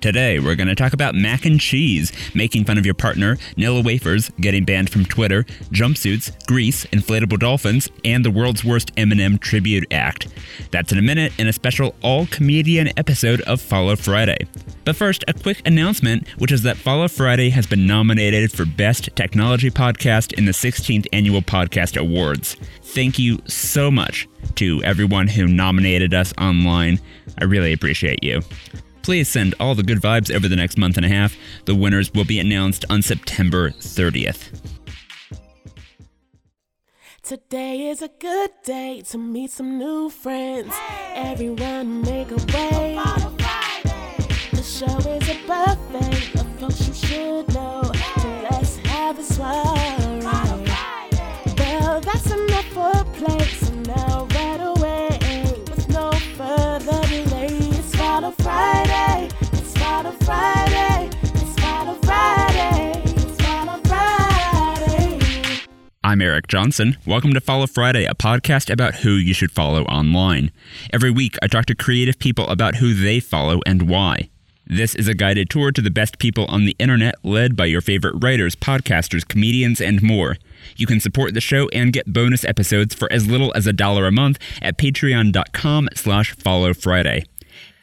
Today, 0.00 0.40
we're 0.40 0.54
going 0.54 0.66
to 0.66 0.74
talk 0.74 0.94
about 0.94 1.14
mac 1.14 1.44
and 1.44 1.60
cheese, 1.60 2.10
making 2.34 2.64
fun 2.64 2.78
of 2.78 2.86
your 2.86 2.94
partner, 2.94 3.36
Nilla 3.58 3.84
wafers, 3.84 4.30
getting 4.40 4.64
banned 4.64 4.88
from 4.88 5.04
Twitter, 5.04 5.44
jumpsuits, 5.72 6.46
grease, 6.46 6.86
inflatable 6.86 7.38
dolphins, 7.38 7.90
and 8.02 8.24
the 8.24 8.30
world's 8.30 8.64
worst 8.64 8.94
Eminem 8.94 9.38
tribute 9.38 9.86
act. 9.92 10.28
That's 10.70 10.90
in 10.90 10.96
a 10.96 11.02
minute 11.02 11.38
in 11.38 11.48
a 11.48 11.52
special 11.52 11.94
all 12.02 12.24
comedian 12.24 12.88
episode 12.98 13.42
of 13.42 13.60
Follow 13.60 13.94
Friday. 13.94 14.46
But 14.86 14.96
first, 14.96 15.22
a 15.28 15.34
quick 15.34 15.60
announcement, 15.66 16.26
which 16.38 16.50
is 16.50 16.62
that 16.62 16.78
Follow 16.78 17.06
Friday 17.06 17.50
has 17.50 17.66
been 17.66 17.86
nominated 17.86 18.52
for 18.52 18.64
Best 18.64 19.10
Technology 19.16 19.70
Podcast 19.70 20.32
in 20.32 20.46
the 20.46 20.52
16th 20.52 21.08
Annual 21.12 21.42
Podcast 21.42 22.00
Awards. 22.00 22.56
Thank 22.80 23.18
you 23.18 23.42
so 23.46 23.90
much 23.90 24.26
to 24.54 24.82
everyone 24.82 25.28
who 25.28 25.46
nominated 25.46 26.14
us 26.14 26.32
online. 26.38 27.00
I 27.38 27.44
really 27.44 27.74
appreciate 27.74 28.24
you. 28.24 28.40
Please 29.10 29.28
send 29.28 29.56
all 29.58 29.74
the 29.74 29.82
good 29.82 29.98
vibes 30.00 30.32
over 30.32 30.46
the 30.46 30.54
next 30.54 30.78
month 30.78 30.96
and 30.96 31.04
a 31.04 31.08
half. 31.08 31.36
The 31.64 31.74
winners 31.74 32.14
will 32.14 32.24
be 32.24 32.38
announced 32.38 32.84
on 32.88 33.02
September 33.02 33.70
30th. 33.70 34.60
Today 37.20 37.88
is 37.88 38.02
a 38.02 38.08
good 38.20 38.50
day 38.64 39.02
to 39.10 39.18
meet 39.18 39.50
some 39.50 39.78
new 39.78 40.10
friends. 40.10 40.72
Everyone 41.16 42.02
make 42.02 42.30
a 42.30 42.36
way. 42.36 43.00
The 44.52 44.62
show 44.62 44.96
is 44.98 45.28
a 45.28 45.44
buffet 45.44 46.40
of 46.40 46.60
folks 46.60 46.86
you 46.86 46.94
should 46.94 47.52
know. 47.52 47.82
So 48.22 48.28
let's 48.48 48.76
have 48.76 49.18
a. 49.18 49.22
Well, 51.58 52.00
that's 52.00 52.30
enough 52.30 52.64
for 52.66 53.04
play. 53.14 53.40
So 53.40 53.69
I'm 66.10 66.20
Eric 66.20 66.48
Johnson. 66.48 66.96
Welcome 67.06 67.34
to 67.34 67.40
Follow 67.40 67.68
Friday, 67.68 68.04
a 68.04 68.16
podcast 68.16 68.68
about 68.68 68.96
who 68.96 69.12
you 69.12 69.32
should 69.32 69.52
follow 69.52 69.84
online. 69.84 70.50
Every 70.92 71.12
week, 71.12 71.36
I 71.40 71.46
talk 71.46 71.66
to 71.66 71.76
creative 71.76 72.18
people 72.18 72.48
about 72.48 72.74
who 72.74 72.94
they 72.94 73.20
follow 73.20 73.60
and 73.64 73.82
why. 73.88 74.28
This 74.66 74.96
is 74.96 75.06
a 75.06 75.14
guided 75.14 75.50
tour 75.50 75.70
to 75.70 75.80
the 75.80 75.88
best 75.88 76.18
people 76.18 76.46
on 76.46 76.64
the 76.64 76.74
internet, 76.80 77.14
led 77.22 77.54
by 77.54 77.66
your 77.66 77.80
favorite 77.80 78.16
writers, 78.20 78.56
podcasters, 78.56 79.24
comedians, 79.24 79.80
and 79.80 80.02
more. 80.02 80.36
You 80.74 80.88
can 80.88 80.98
support 80.98 81.32
the 81.32 81.40
show 81.40 81.68
and 81.68 81.92
get 81.92 82.12
bonus 82.12 82.44
episodes 82.44 82.92
for 82.92 83.06
as 83.12 83.28
little 83.28 83.52
as 83.54 83.68
a 83.68 83.72
dollar 83.72 84.08
a 84.08 84.10
month 84.10 84.40
at 84.60 84.78
patreon.com 84.78 85.90
slash 85.94 86.34
follow 86.34 86.74
Friday. 86.74 87.22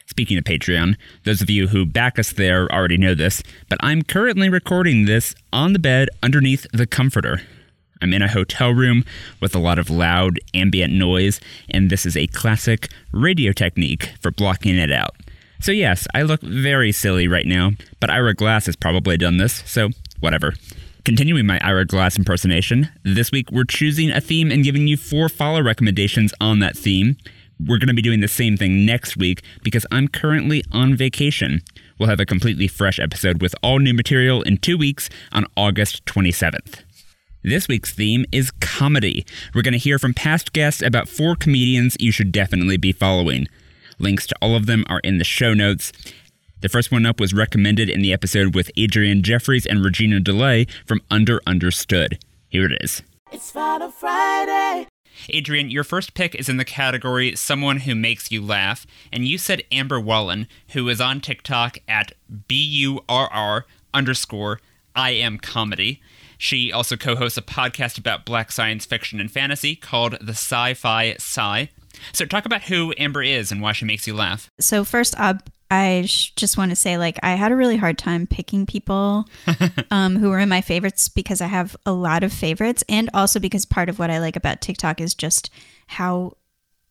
Speaking 0.05 0.37
of 0.37 0.43
Patreon, 0.43 0.97
those 1.23 1.39
of 1.39 1.49
you 1.49 1.69
who 1.69 1.85
back 1.85 2.19
us 2.19 2.33
there 2.33 2.69
already 2.73 2.97
know 2.97 3.15
this, 3.15 3.41
but 3.69 3.77
I'm 3.81 4.01
currently 4.01 4.49
recording 4.49 5.05
this 5.05 5.33
on 5.53 5.71
the 5.71 5.79
bed 5.79 6.09
underneath 6.21 6.67
the 6.73 6.85
comforter. 6.85 7.39
I'm 8.01 8.13
in 8.13 8.21
a 8.21 8.27
hotel 8.27 8.71
room 8.71 9.03
with 9.41 9.55
a 9.55 9.59
lot 9.59 9.79
of 9.79 9.89
loud 9.89 10.39
ambient 10.53 10.93
noise, 10.93 11.39
and 11.69 11.89
this 11.89 12.05
is 12.05 12.15
a 12.15 12.27
classic 12.27 12.89
radio 13.11 13.51
technique 13.51 14.13
for 14.21 14.31
blocking 14.31 14.77
it 14.77 14.91
out. 14.91 15.15
So, 15.59 15.71
yes, 15.71 16.07
I 16.13 16.21
look 16.21 16.41
very 16.41 16.91
silly 16.91 17.27
right 17.27 17.45
now, 17.45 17.71
but 17.99 18.09
Ira 18.09 18.35
Glass 18.35 18.67
has 18.67 18.75
probably 18.75 19.17
done 19.17 19.37
this, 19.37 19.63
so 19.65 19.89
whatever. 20.19 20.53
Continuing 21.03 21.45
my 21.45 21.59
Ira 21.63 21.85
Glass 21.85 22.17
impersonation, 22.17 22.89
this 23.03 23.31
week 23.31 23.49
we're 23.51 23.63
choosing 23.63 24.11
a 24.11 24.21
theme 24.21 24.51
and 24.51 24.63
giving 24.63 24.87
you 24.87 24.97
four 24.97 25.29
follow 25.29 25.61
recommendations 25.61 26.33
on 26.41 26.59
that 26.59 26.77
theme. 26.77 27.17
We're 27.59 27.79
going 27.79 27.87
to 27.87 27.93
be 27.93 28.01
doing 28.01 28.19
the 28.19 28.27
same 28.27 28.57
thing 28.57 28.85
next 28.85 29.17
week 29.17 29.41
because 29.63 29.85
I'm 29.91 30.09
currently 30.09 30.63
on 30.71 30.95
vacation. 30.95 31.61
We'll 31.97 32.09
have 32.09 32.19
a 32.19 32.25
completely 32.25 32.67
fresh 32.67 32.99
episode 32.99 33.41
with 33.41 33.55
all 33.63 33.79
new 33.79 33.93
material 33.93 34.43
in 34.43 34.57
two 34.57 34.77
weeks 34.77 35.09
on 35.31 35.45
August 35.55 36.05
27th. 36.05 36.83
This 37.43 37.67
week's 37.67 37.93
theme 37.93 38.25
is 38.31 38.51
comedy. 38.51 39.25
We're 39.53 39.61
going 39.61 39.73
to 39.73 39.77
hear 39.77 39.99
from 39.99 40.13
past 40.13 40.53
guests 40.53 40.81
about 40.81 41.07
four 41.07 41.35
comedians 41.35 41.95
you 41.99 42.11
should 42.11 42.31
definitely 42.31 42.77
be 42.77 42.91
following. 42.91 43.47
Links 43.99 44.25
to 44.27 44.35
all 44.41 44.55
of 44.55 44.65
them 44.65 44.83
are 44.89 44.99
in 44.99 45.17
the 45.17 45.23
show 45.23 45.53
notes. 45.53 45.91
The 46.61 46.69
first 46.69 46.91
one 46.91 47.05
up 47.05 47.19
was 47.19 47.35
recommended 47.35 47.89
in 47.89 48.01
the 48.01 48.11
episode 48.11 48.55
with 48.55 48.71
Adrian 48.75 49.21
Jeffries 49.21 49.67
and 49.67 49.85
Regina 49.85 50.19
DeLay 50.19 50.67
from 50.85 51.01
Under 51.11 51.39
Understood. 51.45 52.17
Here 52.49 52.65
it 52.65 52.81
is. 52.81 53.03
It's 53.31 53.51
Follow 53.51 53.91
Friday. 53.91 54.87
Adrian, 55.29 55.69
your 55.69 55.83
first 55.83 56.15
pick 56.15 56.33
is 56.35 56.49
in 56.49 56.57
the 56.57 56.65
category 56.65 57.35
Someone 57.35 57.81
Who 57.81 57.93
Makes 57.93 58.31
You 58.31 58.41
Laugh, 58.43 58.87
and 59.11 59.27
you 59.27 59.37
said 59.37 59.63
Amber 59.71 59.99
Wallen, 59.99 60.47
who 60.69 60.89
is 60.89 60.99
on 60.99 61.21
TikTok 61.21 61.77
at 61.87 62.13
B 62.47 62.55
U 62.55 63.01
R 63.07 63.29
R 63.31 63.65
underscore 63.93 64.59
I 64.95 65.11
am 65.11 65.37
comedy. 65.37 66.01
She 66.37 66.71
also 66.71 66.95
co 66.95 67.15
hosts 67.15 67.37
a 67.37 67.41
podcast 67.41 67.97
about 67.97 68.25
black 68.25 68.51
science 68.51 68.85
fiction 68.85 69.19
and 69.19 69.31
fantasy 69.31 69.75
called 69.75 70.13
The 70.21 70.33
Sci 70.33 70.73
Fi 70.75 71.11
Sci. 71.13 71.69
So, 72.13 72.25
talk 72.25 72.45
about 72.45 72.63
who 72.63 72.93
Amber 72.97 73.23
is 73.23 73.51
and 73.51 73.61
why 73.61 73.71
she 73.71 73.85
makes 73.85 74.05
you 74.05 74.13
laugh. 74.13 74.51
So 74.59 74.83
first 74.83 75.19
up, 75.19 75.49
I 75.69 76.03
sh- 76.05 76.31
just 76.35 76.57
want 76.57 76.71
to 76.71 76.75
say, 76.75 76.97
like, 76.97 77.19
I 77.23 77.31
had 77.31 77.51
a 77.51 77.55
really 77.55 77.77
hard 77.77 77.97
time 77.97 78.27
picking 78.27 78.65
people 78.65 79.27
um, 79.91 80.15
who 80.15 80.29
were 80.29 80.39
in 80.39 80.49
my 80.49 80.61
favorites 80.61 81.09
because 81.09 81.41
I 81.41 81.47
have 81.47 81.75
a 81.85 81.91
lot 81.91 82.23
of 82.23 82.31
favorites, 82.31 82.83
and 82.87 83.09
also 83.13 83.39
because 83.39 83.65
part 83.65 83.89
of 83.89 83.99
what 83.99 84.09
I 84.09 84.19
like 84.19 84.35
about 84.35 84.61
TikTok 84.61 85.01
is 85.01 85.13
just 85.13 85.49
how 85.87 86.37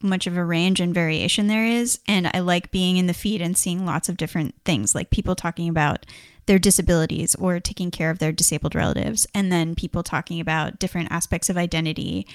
much 0.02 0.26
of 0.26 0.36
a 0.36 0.44
range 0.44 0.80
and 0.80 0.92
variation 0.92 1.46
there 1.46 1.64
is, 1.64 2.00
and 2.06 2.30
I 2.34 2.40
like 2.40 2.70
being 2.70 2.96
in 2.98 3.06
the 3.06 3.14
feed 3.14 3.40
and 3.40 3.56
seeing 3.56 3.86
lots 3.86 4.08
of 4.08 4.16
different 4.16 4.54
things, 4.64 4.94
like 4.94 5.10
people 5.10 5.34
talking 5.34 5.68
about 5.68 6.04
their 6.46 6.58
disabilities 6.58 7.34
or 7.34 7.60
taking 7.60 7.90
care 7.90 8.10
of 8.10 8.18
their 8.18 8.32
disabled 8.32 8.74
relatives, 8.74 9.26
and 9.34 9.50
then 9.52 9.74
people 9.74 10.02
talking 10.02 10.40
about 10.40 10.78
different 10.78 11.10
aspects 11.10 11.48
of 11.50 11.56
identity 11.56 12.26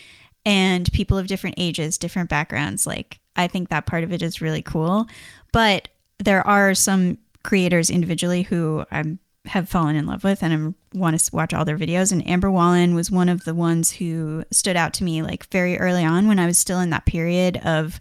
and 0.46 0.92
people 0.92 1.18
of 1.18 1.28
different 1.28 1.56
ages, 1.58 1.98
different 1.98 2.30
backgrounds. 2.30 2.86
Like, 2.86 3.20
I 3.36 3.48
think 3.48 3.70
that 3.70 3.86
part 3.86 4.04
of 4.04 4.12
it 4.12 4.22
is 4.22 4.42
really 4.42 4.62
cool. 4.62 5.08
But 5.54 5.88
there 6.20 6.46
are 6.46 6.74
some 6.76 7.18
creators 7.44 7.90
individually 7.90 8.44
who 8.44 8.86
I 8.92 9.18
have 9.46 9.70
fallen 9.70 9.96
in 9.96 10.06
love 10.06 10.24
with 10.24 10.44
and 10.44 10.76
I 10.94 10.98
want 10.98 11.20
to 11.20 11.36
watch 11.36 11.54
all 11.54 11.66
their 11.66 11.78
videos. 11.78 12.12
And 12.12 12.28
Amber 12.28 12.52
Wallen 12.52 12.94
was 12.94 13.10
one 13.10 13.30
of 13.30 13.44
the 13.44 13.56
ones 13.56 13.92
who 13.92 14.44
stood 14.52 14.76
out 14.76 14.94
to 14.96 15.04
me 15.04 15.24
like 15.24 15.48
very 15.48 15.80
early 15.80 16.06
on 16.06 16.28
when 16.28 16.38
I 16.38 16.46
was 16.46 16.60
still 16.60 16.80
in 16.80 16.92
that 16.92 17.08
period 17.08 17.58
of 17.64 18.00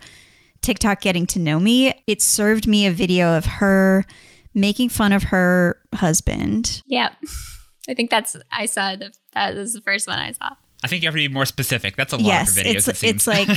TikTok 0.61 1.01
getting 1.01 1.27
to 1.29 1.39
know 1.39 1.59
me. 1.59 1.95
It 2.07 2.21
served 2.21 2.67
me 2.67 2.87
a 2.87 2.93
video 2.93 3.37
of 3.37 3.47
her 3.47 4.05
making 4.55 4.89
fun 4.89 5.13
of 5.13 5.25
her 5.25 5.79
husband. 5.95 6.83
Yeah. 6.87 7.11
I 7.89 7.95
think 7.95 8.11
that's 8.11 8.37
I 8.53 8.67
saw 8.67 8.97
the 8.97 9.13
that 9.33 9.55
was 9.55 9.73
the 9.73 9.81
first 9.81 10.07
one 10.07 10.19
I 10.19 10.33
saw. 10.33 10.55
I 10.83 10.87
think 10.87 11.03
you 11.03 11.09
have 11.09 11.15
to 11.15 11.19
be 11.19 11.29
more 11.29 11.45
specific. 11.45 11.95
That's 11.97 12.13
a 12.13 12.17
lot 12.17 12.25
yes, 12.25 12.55
for 12.55 12.63
videos. 12.63 12.89
it's 12.89 13.03
it 13.03 13.09
it's 13.09 13.27
like 13.27 13.49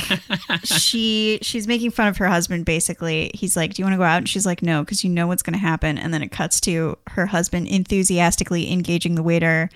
she 0.64 1.38
she's 1.40 1.66
making 1.66 1.90
fun 1.90 2.08
of 2.08 2.18
her 2.18 2.26
husband 2.26 2.66
basically. 2.66 3.30
He's 3.34 3.56
like, 3.56 3.74
"Do 3.74 3.80
you 3.80 3.86
want 3.86 3.94
to 3.94 3.98
go 3.98 4.04
out?" 4.04 4.18
And 4.18 4.28
she's 4.28 4.44
like, 4.44 4.62
"No, 4.62 4.82
because 4.82 5.04
you 5.04 5.10
know 5.10 5.26
what's 5.26 5.42
going 5.42 5.54
to 5.54 5.58
happen." 5.58 5.96
And 5.96 6.12
then 6.12 6.22
it 6.22 6.30
cuts 6.30 6.60
to 6.62 6.98
her 7.08 7.26
husband 7.26 7.68
enthusiastically 7.68 8.70
engaging 8.70 9.14
the 9.14 9.22
waiter 9.22 9.70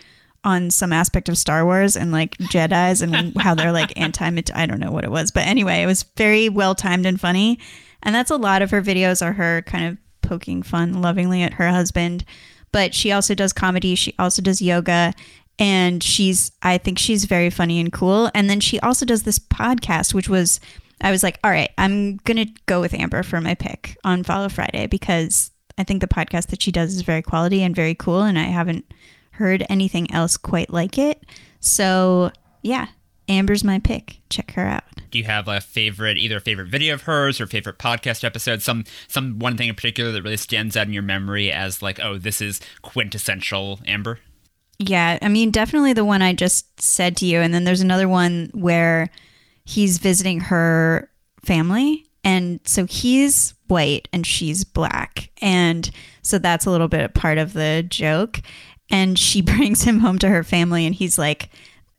on 0.44 0.70
some 0.70 0.92
aspect 0.92 1.28
of 1.28 1.38
Star 1.38 1.64
Wars 1.64 1.96
and 1.96 2.12
like 2.12 2.36
Jedi's 2.38 3.00
and 3.00 3.36
how 3.40 3.54
they're 3.54 3.72
like 3.72 3.98
anti 3.98 4.26
I 4.54 4.66
don't 4.66 4.80
know 4.80 4.92
what 4.92 5.04
it 5.04 5.10
was, 5.10 5.30
but 5.30 5.46
anyway, 5.46 5.82
it 5.82 5.86
was 5.86 6.02
very 6.16 6.48
well 6.48 6.74
timed 6.74 7.06
and 7.06 7.20
funny. 7.20 7.58
And 8.02 8.14
that's 8.14 8.30
a 8.30 8.36
lot 8.36 8.62
of 8.62 8.70
her 8.70 8.82
videos 8.82 9.24
are 9.24 9.32
her 9.32 9.62
kind 9.62 9.86
of 9.86 9.98
poking 10.28 10.62
fun 10.62 11.00
lovingly 11.00 11.42
at 11.42 11.54
her 11.54 11.68
husband. 11.68 12.24
But 12.70 12.94
she 12.94 13.12
also 13.12 13.34
does 13.34 13.52
comedy. 13.52 13.94
She 13.94 14.14
also 14.18 14.42
does 14.42 14.60
yoga 14.60 15.14
and 15.58 16.02
she's 16.02 16.52
i 16.62 16.78
think 16.78 16.98
she's 16.98 17.24
very 17.24 17.50
funny 17.50 17.80
and 17.80 17.92
cool 17.92 18.30
and 18.34 18.48
then 18.48 18.60
she 18.60 18.78
also 18.80 19.04
does 19.04 19.24
this 19.24 19.38
podcast 19.38 20.14
which 20.14 20.28
was 20.28 20.60
i 21.00 21.10
was 21.10 21.22
like 21.22 21.38
all 21.42 21.50
right 21.50 21.70
i'm 21.78 22.16
gonna 22.18 22.46
go 22.66 22.80
with 22.80 22.94
amber 22.94 23.22
for 23.22 23.40
my 23.40 23.54
pick 23.54 23.96
on 24.04 24.22
follow 24.22 24.48
friday 24.48 24.86
because 24.86 25.50
i 25.76 25.82
think 25.82 26.00
the 26.00 26.06
podcast 26.06 26.48
that 26.48 26.62
she 26.62 26.70
does 26.70 26.94
is 26.94 27.02
very 27.02 27.22
quality 27.22 27.62
and 27.62 27.74
very 27.74 27.94
cool 27.94 28.22
and 28.22 28.38
i 28.38 28.44
haven't 28.44 28.84
heard 29.32 29.64
anything 29.68 30.12
else 30.12 30.36
quite 30.36 30.70
like 30.70 30.98
it 30.98 31.24
so 31.60 32.30
yeah 32.62 32.86
amber's 33.28 33.64
my 33.64 33.78
pick 33.78 34.20
check 34.30 34.52
her 34.52 34.66
out 34.66 34.84
Do 35.10 35.18
you 35.18 35.24
have 35.24 35.48
a 35.48 35.60
favorite, 35.60 36.18
either 36.18 36.36
a 36.36 36.40
favorite 36.40 36.68
video 36.68 36.94
of 36.94 37.02
hers 37.02 37.40
or 37.40 37.46
favorite 37.46 37.78
podcast 37.78 38.24
episode? 38.24 38.62
Some, 38.62 38.84
some 39.06 39.38
one 39.38 39.56
thing 39.56 39.68
in 39.68 39.74
particular 39.74 40.12
that 40.12 40.22
really 40.22 40.36
stands 40.36 40.76
out 40.76 40.86
in 40.86 40.92
your 40.92 41.02
memory 41.02 41.50
as 41.50 41.82
like, 41.82 41.98
oh, 42.00 42.18
this 42.18 42.40
is 42.40 42.60
quintessential 42.82 43.80
Amber. 43.86 44.18
Yeah, 44.78 45.18
I 45.20 45.28
mean, 45.28 45.50
definitely 45.50 45.92
the 45.92 46.04
one 46.04 46.22
I 46.22 46.32
just 46.32 46.80
said 46.80 47.16
to 47.18 47.26
you. 47.26 47.40
And 47.40 47.52
then 47.52 47.64
there's 47.64 47.80
another 47.80 48.08
one 48.08 48.50
where 48.54 49.10
he's 49.64 49.98
visiting 49.98 50.40
her 50.40 51.10
family. 51.44 52.06
And 52.22 52.60
so 52.64 52.86
he's 52.86 53.54
white 53.66 54.08
and 54.12 54.26
she's 54.26 54.64
black. 54.64 55.30
And 55.40 55.90
so 56.22 56.38
that's 56.38 56.66
a 56.66 56.70
little 56.70 56.88
bit 56.88 57.04
of 57.04 57.14
part 57.14 57.38
of 57.38 57.54
the 57.54 57.84
joke. 57.88 58.40
And 58.90 59.18
she 59.18 59.42
brings 59.42 59.82
him 59.82 59.98
home 59.98 60.18
to 60.20 60.28
her 60.28 60.44
family 60.44 60.86
and 60.86 60.94
he's 60.94 61.18
like 61.18 61.50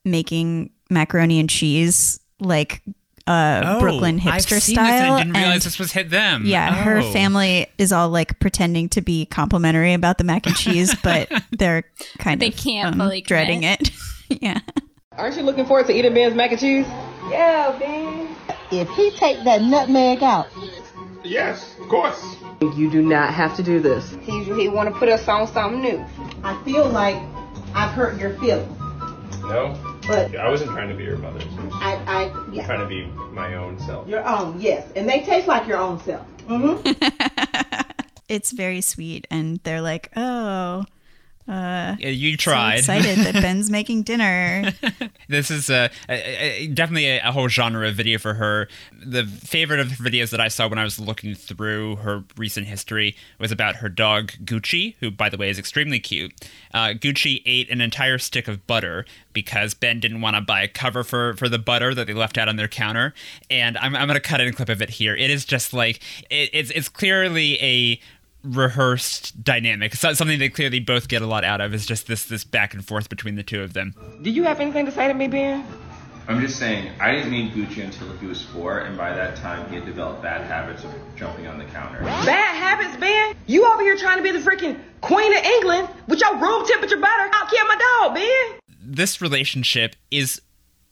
making 0.05 0.71
macaroni 0.89 1.39
and 1.39 1.49
cheese, 1.49 2.19
like 2.39 2.81
uh, 3.27 3.61
Oh, 3.63 3.79
Brooklyn 3.79 4.15
I've 4.25 4.41
hipster 4.43 4.59
seen 4.59 4.75
style. 4.75 4.85
This 4.85 5.01
and 5.01 5.13
I 5.13 5.17
didn't 5.23 5.35
realize 5.35 5.53
and- 5.55 5.61
this 5.63 5.79
was 5.79 5.91
hit 5.91 6.09
them. 6.09 6.43
yeah, 6.45 6.73
her 6.73 6.99
Oh. 6.99 7.11
family 7.11 7.67
is 7.77 7.91
all 7.91 8.09
like 8.09 8.39
pretending 8.39 8.89
to 8.89 9.01
be 9.01 9.25
complimentary 9.27 9.93
about 9.93 10.17
the 10.17 10.23
mac 10.23 10.47
and 10.47 10.55
cheese, 10.55 10.95
but 11.03 11.29
they're 11.51 11.83
kind 12.17 12.41
They 12.41 12.47
of 12.47 12.55
can't 12.57 12.93
um, 12.93 12.99
fully 12.99 13.21
dreading 13.21 13.61
commit. 13.61 13.81
it. 14.29 14.41
yeah. 14.41 14.59
Aren't 15.17 15.35
you 15.37 15.43
looking 15.43 15.65
forward 15.65 15.85
to 15.87 15.93
eating 15.93 16.13
Ben's 16.13 16.33
mac 16.33 16.51
and 16.51 16.59
cheese? 16.59 16.85
Yeah, 17.29 17.75
Ben. 17.77 18.35
If 18.71 18.87
he 18.91 19.11
take 19.11 19.43
that 19.43 19.61
nutmeg 19.61 20.23
out, 20.23 20.47
Yes, 21.23 21.75
of 21.81 21.89
course. 21.89 22.37
You 22.61 22.89
do 22.89 23.01
not 23.01 23.33
have 23.33 23.55
to 23.57 23.63
do 23.63 23.79
this. 23.81 24.09
He, 24.21 24.43
he 24.45 24.69
want 24.69 24.91
to 24.91 24.97
put 24.97 25.09
us 25.09 25.27
on 25.27 25.47
something 25.47 25.81
new. 25.81 26.05
I 26.43 26.59
feel 26.63 26.87
like 26.87 27.17
I've 27.75 27.91
hurt 27.91 28.17
your 28.19 28.37
feelings. 28.39 28.71
No, 29.41 29.75
But 30.09 30.35
I 30.35 30.49
wasn't 30.49 30.71
trying 30.71 30.89
to 30.89 30.95
be 30.95 31.03
your 31.03 31.17
mother. 31.17 31.39
I, 31.73 32.01
I, 32.07 32.23
I'm 32.29 32.53
yeah, 32.53 32.65
trying 32.65 32.79
to 32.79 32.87
be 32.87 33.05
my 33.31 33.55
own 33.55 33.79
self. 33.79 34.07
your 34.07 34.27
own, 34.27 34.59
yes, 34.59 34.91
and 34.95 35.07
they 35.07 35.21
taste 35.21 35.47
like 35.47 35.67
your 35.67 35.77
own 35.77 35.99
self. 36.01 36.25
Mm-hmm. 36.47 37.85
It's 38.29 38.51
very 38.51 38.81
sweet, 38.81 39.25
and 39.31 39.59
they're 39.63 39.81
like, 39.81 40.11
"Oh, 40.15 40.85
Yeah, 41.49 42.09
you 42.09 42.37
tried. 42.37 42.83
so 42.83 42.93
excited 42.93 43.25
that 43.25 43.33
Ben's 43.41 43.69
making 43.69 44.03
dinner." 44.03 44.71
this 45.27 45.49
is 45.51 45.69
uh, 45.69 45.89
a, 46.07 46.13
a, 46.13 46.63
a- 46.63 46.67
definitely 46.67 47.07
a, 47.07 47.27
a 47.27 47.31
whole 47.31 47.47
genre 47.47 47.87
of 47.87 47.95
video 47.95 48.19
for 48.19 48.35
her. 48.35 48.67
The 49.03 49.25
favorite 49.25 49.79
of 49.79 49.89
the 49.97 50.09
videos 50.09 50.29
that 50.31 50.39
I 50.39 50.47
saw 50.47 50.67
when 50.67 50.79
I 50.79 50.83
was 50.83 50.99
looking 50.99 51.35
through 51.35 51.97
her 51.97 52.23
recent 52.37 52.67
history 52.67 53.15
was 53.39 53.51
about 53.51 53.77
her 53.77 53.89
dog 53.89 54.31
Gucci, 54.43 54.95
who, 54.99 55.11
by 55.11 55.29
the 55.29 55.37
way, 55.37 55.49
is 55.49 55.57
extremely 55.59 55.99
cute. 55.99 56.33
Uh, 56.73 56.89
Gucci 56.89 57.41
ate 57.45 57.69
an 57.69 57.81
entire 57.81 58.17
stick 58.17 58.47
of 58.47 58.65
butter 58.67 59.05
because 59.33 59.73
Ben 59.73 59.99
didn't 59.99 60.21
want 60.21 60.35
to 60.35 60.41
buy 60.41 60.61
a 60.61 60.67
cover 60.67 61.03
for, 61.03 61.33
for 61.35 61.47
the 61.47 61.59
butter 61.59 61.93
that 61.93 62.07
they 62.07 62.13
left 62.13 62.37
out 62.37 62.49
on 62.49 62.55
their 62.57 62.67
counter. 62.67 63.13
And 63.49 63.77
I'm, 63.77 63.95
I'm 63.95 64.07
going 64.07 64.15
to 64.15 64.27
cut 64.27 64.41
in 64.41 64.47
a 64.47 64.51
clip 64.51 64.69
of 64.69 64.81
it 64.81 64.89
here. 64.89 65.15
It 65.15 65.29
is 65.29 65.45
just 65.45 65.73
like, 65.73 66.01
it, 66.29 66.49
it's, 66.53 66.71
it's 66.71 66.89
clearly 66.89 67.61
a 67.61 67.99
rehearsed 68.43 69.43
dynamic. 69.43 69.95
So- 69.95 70.13
something 70.13 70.39
they 70.39 70.49
clearly 70.49 70.79
both 70.79 71.07
get 71.07 71.21
a 71.21 71.27
lot 71.27 71.43
out 71.43 71.61
of 71.61 71.73
is 71.73 71.85
just 71.85 72.07
this 72.07 72.25
this 72.25 72.43
back 72.43 72.73
and 72.73 72.85
forth 72.85 73.09
between 73.09 73.35
the 73.35 73.43
two 73.43 73.61
of 73.61 73.73
them. 73.73 73.93
Do 74.21 74.29
you 74.29 74.43
have 74.43 74.59
anything 74.59 74.85
to 74.85 74.91
say 74.91 75.07
to 75.07 75.13
me, 75.13 75.27
Ben? 75.27 75.65
I'm 76.27 76.39
just 76.41 76.59
saying, 76.59 76.91
I 76.99 77.11
didn't 77.11 77.31
meet 77.31 77.53
Gucci 77.53 77.83
until 77.83 78.15
he 78.17 78.27
was 78.27 78.43
four, 78.45 78.81
and 78.81 78.95
by 78.95 79.13
that 79.15 79.35
time 79.37 79.67
he 79.69 79.77
had 79.77 79.85
developed 79.87 80.21
bad 80.21 80.45
habits 80.45 80.83
of 80.83 80.91
jumping 81.15 81.47
on 81.47 81.57
the 81.57 81.65
counter. 81.65 82.01
Bad 82.01 82.55
habits, 82.55 82.95
Ben. 82.97 83.33
You 83.47 83.65
over 83.65 83.81
here 83.81 83.97
trying 83.97 84.17
to 84.17 84.23
be 84.23 84.29
the 84.31 84.37
freaking 84.37 84.79
queen 85.01 85.35
of 85.35 85.43
England 85.43 85.89
with 86.07 86.19
your 86.21 86.37
room 86.37 86.67
temperature 86.67 86.97
butter. 86.97 87.29
I'll 87.33 87.47
kill 87.49 87.65
my 87.67 87.77
dog, 88.01 88.13
Ben. 88.15 88.59
this 88.79 89.21
relationship 89.21 89.95
is 90.11 90.39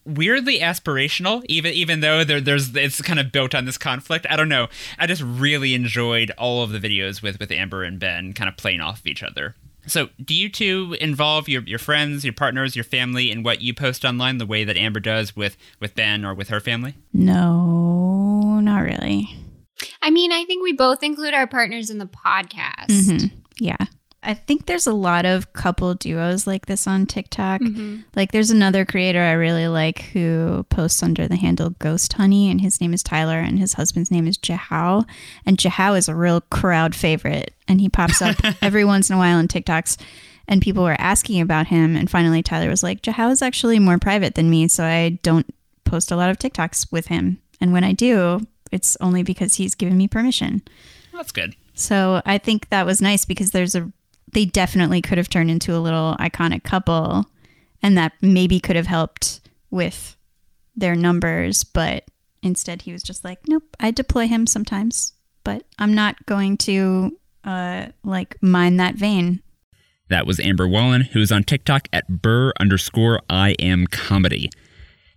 weirdly 0.07 0.59
aspirational 0.59 1.43
even 1.47 1.73
even 1.73 1.99
though 1.99 2.23
there, 2.23 2.41
there's 2.41 2.75
it's 2.75 3.01
kind 3.01 3.19
of 3.19 3.31
built 3.31 3.53
on 3.53 3.65
this 3.65 3.77
conflict 3.77 4.25
i 4.29 4.35
don't 4.35 4.49
know 4.49 4.67
i 4.97 5.05
just 5.05 5.21
really 5.21 5.73
enjoyed 5.73 6.31
all 6.37 6.63
of 6.63 6.71
the 6.71 6.79
videos 6.79 7.21
with 7.21 7.39
with 7.39 7.51
amber 7.51 7.83
and 7.83 7.99
ben 7.99 8.33
kind 8.33 8.49
of 8.49 8.55
playing 8.57 8.81
off 8.81 8.99
of 8.99 9.07
each 9.07 9.21
other 9.21 9.55
so 9.85 10.09
do 10.23 10.33
you 10.33 10.49
two 10.49 10.95
involve 11.01 11.49
your, 11.49 11.61
your 11.63 11.79
friends 11.79 12.23
your 12.23 12.33
partners 12.33 12.75
your 12.75 12.85
family 12.85 13.29
in 13.31 13.43
what 13.43 13.61
you 13.61 13.73
post 13.73 14.05
online 14.05 14.37
the 14.37 14.45
way 14.45 14.63
that 14.63 14.77
amber 14.77 14.99
does 14.99 15.35
with 15.35 15.57
with 15.79 15.93
ben 15.93 16.23
or 16.23 16.33
with 16.33 16.49
her 16.49 16.59
family 16.59 16.95
no, 17.13 18.59
not 18.59 18.79
really. 18.83 19.35
I 20.01 20.11
mean, 20.11 20.31
I 20.31 20.45
think 20.45 20.63
we 20.63 20.73
both 20.73 21.03
include 21.03 21.33
our 21.33 21.47
partners 21.47 21.89
in 21.89 21.97
the 21.97 22.05
podcast. 22.05 22.87
mm-hmm. 22.87 23.35
Yeah. 23.59 23.75
I 24.27 24.33
think 24.33 24.65
there's 24.65 24.87
a 24.87 24.93
lot 24.93 25.25
of 25.25 25.53
couple 25.53 25.93
duos 25.93 26.45
like 26.45 26.65
this 26.65 26.85
on 26.85 27.05
TikTok. 27.05 27.61
Mm-hmm. 27.61 27.99
Like 28.13 28.33
there's 28.33 28.51
another 28.51 28.83
creator 28.83 29.21
I 29.21 29.31
really 29.31 29.69
like 29.69 30.01
who 30.01 30.65
posts 30.69 31.01
under 31.01 31.29
the 31.29 31.37
handle 31.37 31.69
Ghost 31.79 32.11
Honey 32.11 32.51
and 32.51 32.59
his 32.59 32.81
name 32.81 32.93
is 32.93 33.01
Tyler 33.01 33.39
and 33.39 33.57
his 33.57 33.73
husband's 33.73 34.11
name 34.11 34.27
is 34.27 34.37
Jahao. 34.37 35.07
And 35.45 35.57
Jahao 35.57 35.97
is 35.97 36.09
a 36.09 36.15
real 36.15 36.41
crowd 36.41 36.93
favorite 36.93 37.53
and 37.69 37.79
he 37.79 37.87
pops 37.87 38.21
up 38.21 38.35
every 38.61 38.83
once 38.83 39.09
in 39.09 39.15
a 39.15 39.17
while 39.17 39.37
on 39.37 39.47
TikToks 39.47 39.97
and 40.45 40.61
people 40.61 40.83
were 40.83 40.99
asking 40.99 41.39
about 41.39 41.67
him 41.67 41.95
and 41.95 42.11
finally 42.11 42.43
Tyler 42.43 42.67
was 42.69 42.83
like, 42.83 43.01
Jahao 43.01 43.31
is 43.31 43.41
actually 43.41 43.79
more 43.79 43.97
private 43.97 44.35
than 44.35 44.49
me, 44.49 44.67
so 44.67 44.83
I 44.83 45.19
don't 45.23 45.45
post 45.85 46.11
a 46.11 46.17
lot 46.17 46.29
of 46.29 46.37
TikToks 46.37 46.91
with 46.91 47.07
him. 47.07 47.41
And 47.61 47.71
when 47.71 47.85
I 47.85 47.93
do, 47.93 48.41
it's 48.73 48.97
only 48.99 49.23
because 49.23 49.55
he's 49.55 49.73
given 49.73 49.97
me 49.97 50.09
permission. 50.09 50.63
that's 51.13 51.31
good 51.31 51.55
So 51.75 52.21
I 52.25 52.39
think 52.39 52.69
that 52.69 52.85
was 52.85 53.01
nice 53.01 53.23
because 53.23 53.51
there's 53.51 53.75
a 53.75 53.89
they 54.33 54.45
definitely 54.45 55.01
could 55.01 55.17
have 55.17 55.29
turned 55.29 55.49
into 55.49 55.75
a 55.75 55.79
little 55.79 56.15
iconic 56.19 56.63
couple 56.63 57.25
and 57.81 57.97
that 57.97 58.13
maybe 58.21 58.59
could 58.59 58.75
have 58.75 58.87
helped 58.87 59.39
with 59.69 60.15
their 60.75 60.95
numbers, 60.95 61.63
but 61.63 62.05
instead 62.43 62.83
he 62.83 62.91
was 62.91 63.03
just 63.03 63.23
like, 63.23 63.39
Nope, 63.47 63.75
I 63.79 63.91
deploy 63.91 64.27
him 64.27 64.47
sometimes, 64.47 65.13
but 65.43 65.63
I'm 65.79 65.93
not 65.93 66.25
going 66.25 66.57
to 66.57 67.17
uh 67.43 67.87
like 68.03 68.37
mine 68.41 68.77
that 68.77 68.95
vein. 68.95 69.41
That 70.09 70.25
was 70.25 70.39
Amber 70.39 70.67
Wallen, 70.67 71.01
who 71.01 71.19
is 71.19 71.31
on 71.31 71.43
TikTok 71.43 71.89
at 71.91 72.21
burr 72.21 72.53
underscore 72.59 73.21
I 73.29 73.51
am 73.59 73.87
comedy. 73.87 74.49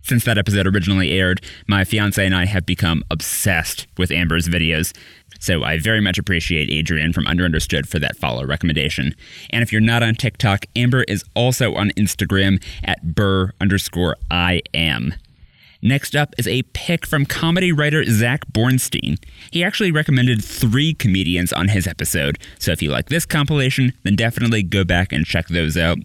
Since 0.03 0.25
that 0.25 0.37
episode 0.37 0.67
originally 0.67 1.11
aired, 1.11 1.41
my 1.67 1.83
fiance 1.83 2.25
and 2.25 2.35
I 2.35 2.45
have 2.45 2.65
become 2.65 3.03
obsessed 3.11 3.87
with 3.97 4.11
Amber's 4.11 4.47
videos. 4.47 4.95
So 5.39 5.63
I 5.63 5.79
very 5.79 6.01
much 6.01 6.17
appreciate 6.17 6.69
Adrian 6.69 7.13
from 7.13 7.27
Under 7.27 7.45
Understood 7.45 7.87
for 7.87 7.97
that 7.99 8.17
follow 8.17 8.45
recommendation. 8.45 9.15
And 9.49 9.63
if 9.63 9.71
you're 9.71 9.81
not 9.81 10.03
on 10.03 10.15
TikTok, 10.15 10.65
Amber 10.75 11.03
is 11.03 11.23
also 11.35 11.73
on 11.75 11.89
Instagram 11.91 12.63
at 12.83 13.15
burr 13.15 13.51
underscore 13.59 14.17
I 14.29 14.61
am. 14.73 15.13
Next 15.81 16.15
up 16.15 16.35
is 16.37 16.47
a 16.47 16.61
pick 16.73 17.07
from 17.07 17.25
comedy 17.25 17.71
writer 17.71 18.03
Zack 18.05 18.45
Bornstein. 18.51 19.17
He 19.49 19.63
actually 19.63 19.91
recommended 19.91 20.43
three 20.43 20.93
comedians 20.93 21.51
on 21.51 21.69
his 21.69 21.87
episode, 21.87 22.37
so 22.59 22.71
if 22.71 22.83
you 22.83 22.91
like 22.91 23.09
this 23.09 23.25
compilation, 23.25 23.93
then 24.03 24.15
definitely 24.15 24.61
go 24.61 24.83
back 24.83 25.11
and 25.11 25.25
check 25.25 25.47
those 25.47 25.77
out. 25.77 25.97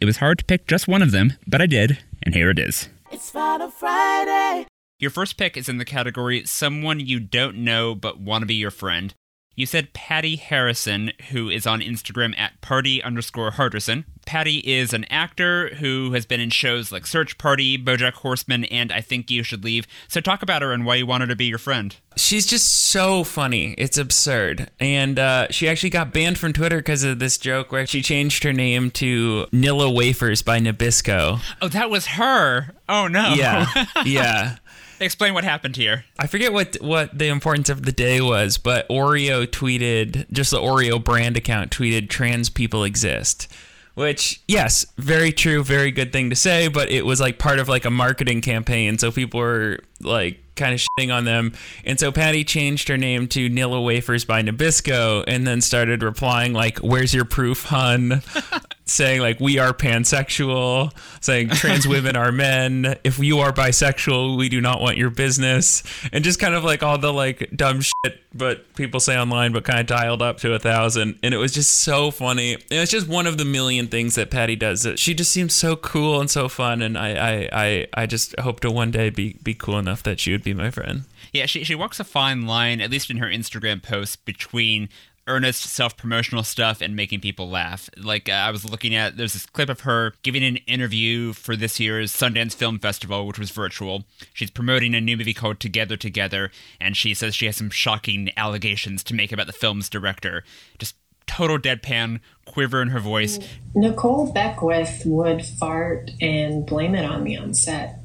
It 0.00 0.04
was 0.06 0.16
hard 0.16 0.38
to 0.38 0.44
pick 0.44 0.66
just 0.66 0.88
one 0.88 1.02
of 1.02 1.12
them, 1.12 1.34
but 1.46 1.62
I 1.62 1.66
did, 1.66 1.98
and 2.24 2.34
here 2.34 2.50
it 2.50 2.58
is. 2.58 2.88
It's 3.12 3.28
Follow 3.28 3.70
Friday. 3.70 4.68
Your 5.00 5.10
first 5.10 5.36
pick 5.36 5.56
is 5.56 5.68
in 5.68 5.78
the 5.78 5.84
category 5.84 6.44
Someone 6.46 7.00
You 7.00 7.18
Don't 7.18 7.56
Know 7.56 7.96
But 7.96 8.20
Want 8.20 8.42
to 8.42 8.46
Be 8.46 8.54
Your 8.54 8.70
Friend. 8.70 9.12
You 9.60 9.66
said 9.66 9.92
Patti 9.92 10.36
Harrison, 10.36 11.12
who 11.32 11.50
is 11.50 11.66
on 11.66 11.82
Instagram 11.82 12.34
at 12.38 12.58
party 12.62 13.02
underscore 13.02 13.50
Harderson. 13.50 14.04
Patti 14.24 14.60
is 14.60 14.94
an 14.94 15.04
actor 15.10 15.74
who 15.74 16.12
has 16.12 16.24
been 16.24 16.40
in 16.40 16.48
shows 16.48 16.90
like 16.90 17.06
Search 17.06 17.36
Party, 17.36 17.76
Bojack 17.76 18.14
Horseman, 18.14 18.64
and 18.64 18.90
I 18.90 19.02
Think 19.02 19.30
You 19.30 19.42
Should 19.42 19.62
Leave. 19.62 19.86
So 20.08 20.22
talk 20.22 20.42
about 20.42 20.62
her 20.62 20.72
and 20.72 20.86
why 20.86 20.94
you 20.94 21.04
want 21.04 21.20
her 21.20 21.26
to 21.26 21.36
be 21.36 21.44
your 21.44 21.58
friend. 21.58 21.94
She's 22.16 22.46
just 22.46 22.72
so 22.90 23.22
funny. 23.22 23.74
It's 23.76 23.98
absurd. 23.98 24.70
And 24.80 25.18
uh, 25.18 25.48
she 25.50 25.68
actually 25.68 25.90
got 25.90 26.10
banned 26.10 26.38
from 26.38 26.54
Twitter 26.54 26.78
because 26.78 27.04
of 27.04 27.18
this 27.18 27.36
joke 27.36 27.70
where 27.70 27.86
she 27.86 28.00
changed 28.00 28.44
her 28.44 28.54
name 28.54 28.90
to 28.92 29.46
Nilla 29.52 29.94
Wafers 29.94 30.40
by 30.40 30.58
Nabisco. 30.58 31.38
Oh, 31.60 31.68
that 31.68 31.90
was 31.90 32.06
her. 32.06 32.72
Oh 32.88 33.08
no. 33.08 33.34
Yeah. 33.34 33.66
yeah. 34.06 34.56
Explain 35.00 35.32
what 35.32 35.44
happened 35.44 35.76
here. 35.76 36.04
I 36.18 36.26
forget 36.26 36.52
what 36.52 36.76
what 36.82 37.16
the 37.16 37.28
importance 37.28 37.70
of 37.70 37.84
the 37.84 37.92
day 37.92 38.20
was, 38.20 38.58
but 38.58 38.86
Oreo 38.88 39.46
tweeted, 39.46 40.30
just 40.30 40.50
the 40.50 40.58
Oreo 40.58 41.02
brand 41.02 41.38
account 41.38 41.70
tweeted, 41.70 42.10
trans 42.10 42.50
people 42.50 42.84
exist. 42.84 43.48
Which, 43.94 44.40
yes, 44.46 44.86
very 44.98 45.32
true, 45.32 45.64
very 45.64 45.90
good 45.90 46.12
thing 46.12 46.30
to 46.30 46.36
say, 46.36 46.68
but 46.68 46.90
it 46.90 47.04
was 47.04 47.20
like 47.20 47.38
part 47.38 47.58
of 47.58 47.68
like 47.68 47.84
a 47.84 47.90
marketing 47.90 48.40
campaign, 48.40 48.98
so 48.98 49.10
people 49.10 49.40
were 49.40 49.80
like 50.00 50.38
kind 50.54 50.74
of 50.74 50.80
shitting 50.80 51.12
on 51.12 51.24
them. 51.24 51.54
And 51.84 51.98
so 51.98 52.12
Patti 52.12 52.44
changed 52.44 52.88
her 52.88 52.96
name 52.96 53.26
to 53.28 53.48
Nilla 53.48 53.84
Wafers 53.84 54.24
by 54.24 54.42
Nabisco 54.42 55.24
and 55.26 55.46
then 55.46 55.60
started 55.60 56.02
replying 56.02 56.52
like, 56.52 56.78
Where's 56.78 57.12
your 57.12 57.24
proof, 57.24 57.64
hun? 57.64 58.22
saying 58.90 59.20
like 59.20 59.40
we 59.40 59.58
are 59.58 59.72
pansexual, 59.72 60.92
saying 61.20 61.50
trans 61.50 61.86
women 61.86 62.16
are 62.16 62.32
men. 62.32 62.96
If 63.04 63.18
you 63.18 63.38
are 63.38 63.52
bisexual, 63.52 64.36
we 64.36 64.48
do 64.48 64.60
not 64.60 64.80
want 64.80 64.96
your 64.96 65.10
business, 65.10 65.82
and 66.12 66.24
just 66.24 66.40
kind 66.40 66.54
of 66.54 66.64
like 66.64 66.82
all 66.82 66.98
the 66.98 67.12
like 67.12 67.50
dumb 67.54 67.80
shit, 67.80 68.20
but 68.34 68.74
people 68.74 69.00
say 69.00 69.16
online, 69.16 69.52
but 69.52 69.64
kind 69.64 69.80
of 69.80 69.86
dialed 69.86 70.22
up 70.22 70.38
to 70.38 70.54
a 70.54 70.58
thousand, 70.58 71.18
and 71.22 71.32
it 71.32 71.38
was 71.38 71.52
just 71.52 71.80
so 71.80 72.10
funny. 72.10 72.54
And 72.54 72.64
it's 72.70 72.90
just 72.90 73.08
one 73.08 73.26
of 73.26 73.38
the 73.38 73.44
million 73.44 73.86
things 73.86 74.16
that 74.16 74.30
Patti 74.30 74.56
does. 74.56 74.86
She 74.96 75.14
just 75.14 75.32
seems 75.32 75.54
so 75.54 75.76
cool 75.76 76.20
and 76.20 76.30
so 76.30 76.48
fun, 76.48 76.82
and 76.82 76.98
I 76.98 77.14
I 77.14 77.48
I, 77.52 77.86
I 77.94 78.06
just 78.06 78.38
hope 78.40 78.60
to 78.60 78.70
one 78.70 78.90
day 78.90 79.10
be 79.10 79.38
be 79.42 79.54
cool 79.54 79.78
enough 79.78 80.02
that 80.02 80.20
she 80.20 80.32
would 80.32 80.42
be 80.42 80.54
my 80.54 80.70
friend. 80.70 81.04
Yeah, 81.32 81.46
she, 81.46 81.62
she 81.62 81.76
walks 81.76 82.00
a 82.00 82.04
fine 82.04 82.46
line, 82.46 82.80
at 82.80 82.90
least 82.90 83.10
in 83.10 83.18
her 83.18 83.28
Instagram 83.28 83.82
posts, 83.82 84.16
between 84.16 84.88
earnest 85.26 85.62
self 85.62 85.96
promotional 85.96 86.42
stuff 86.42 86.80
and 86.80 86.96
making 86.96 87.20
people 87.20 87.48
laugh. 87.48 87.88
Like, 87.96 88.28
uh, 88.28 88.32
I 88.32 88.50
was 88.50 88.68
looking 88.68 88.94
at, 88.94 89.16
there's 89.16 89.34
this 89.34 89.46
clip 89.46 89.68
of 89.68 89.80
her 89.80 90.14
giving 90.22 90.42
an 90.42 90.56
interview 90.66 91.32
for 91.32 91.56
this 91.56 91.78
year's 91.78 92.12
Sundance 92.12 92.54
Film 92.54 92.78
Festival, 92.78 93.26
which 93.26 93.38
was 93.38 93.50
virtual. 93.50 94.04
She's 94.32 94.50
promoting 94.50 94.94
a 94.94 95.00
new 95.00 95.16
movie 95.16 95.34
called 95.34 95.60
Together 95.60 95.96
Together, 95.96 96.50
and 96.80 96.96
she 96.96 97.14
says 97.14 97.34
she 97.34 97.46
has 97.46 97.56
some 97.56 97.70
shocking 97.70 98.30
allegations 98.36 99.02
to 99.04 99.14
make 99.14 99.32
about 99.32 99.46
the 99.46 99.52
film's 99.52 99.88
director. 99.88 100.44
Just 100.78 100.96
total 101.26 101.58
deadpan, 101.58 102.20
quiver 102.44 102.82
in 102.82 102.88
her 102.88 102.98
voice. 102.98 103.38
Nikole 103.76 104.34
Beckwith 104.34 105.02
would 105.06 105.44
fart 105.44 106.10
and 106.20 106.66
blame 106.66 106.94
it 106.96 107.04
on 107.04 107.22
me 107.22 107.36
on 107.36 107.54
set. 107.54 108.00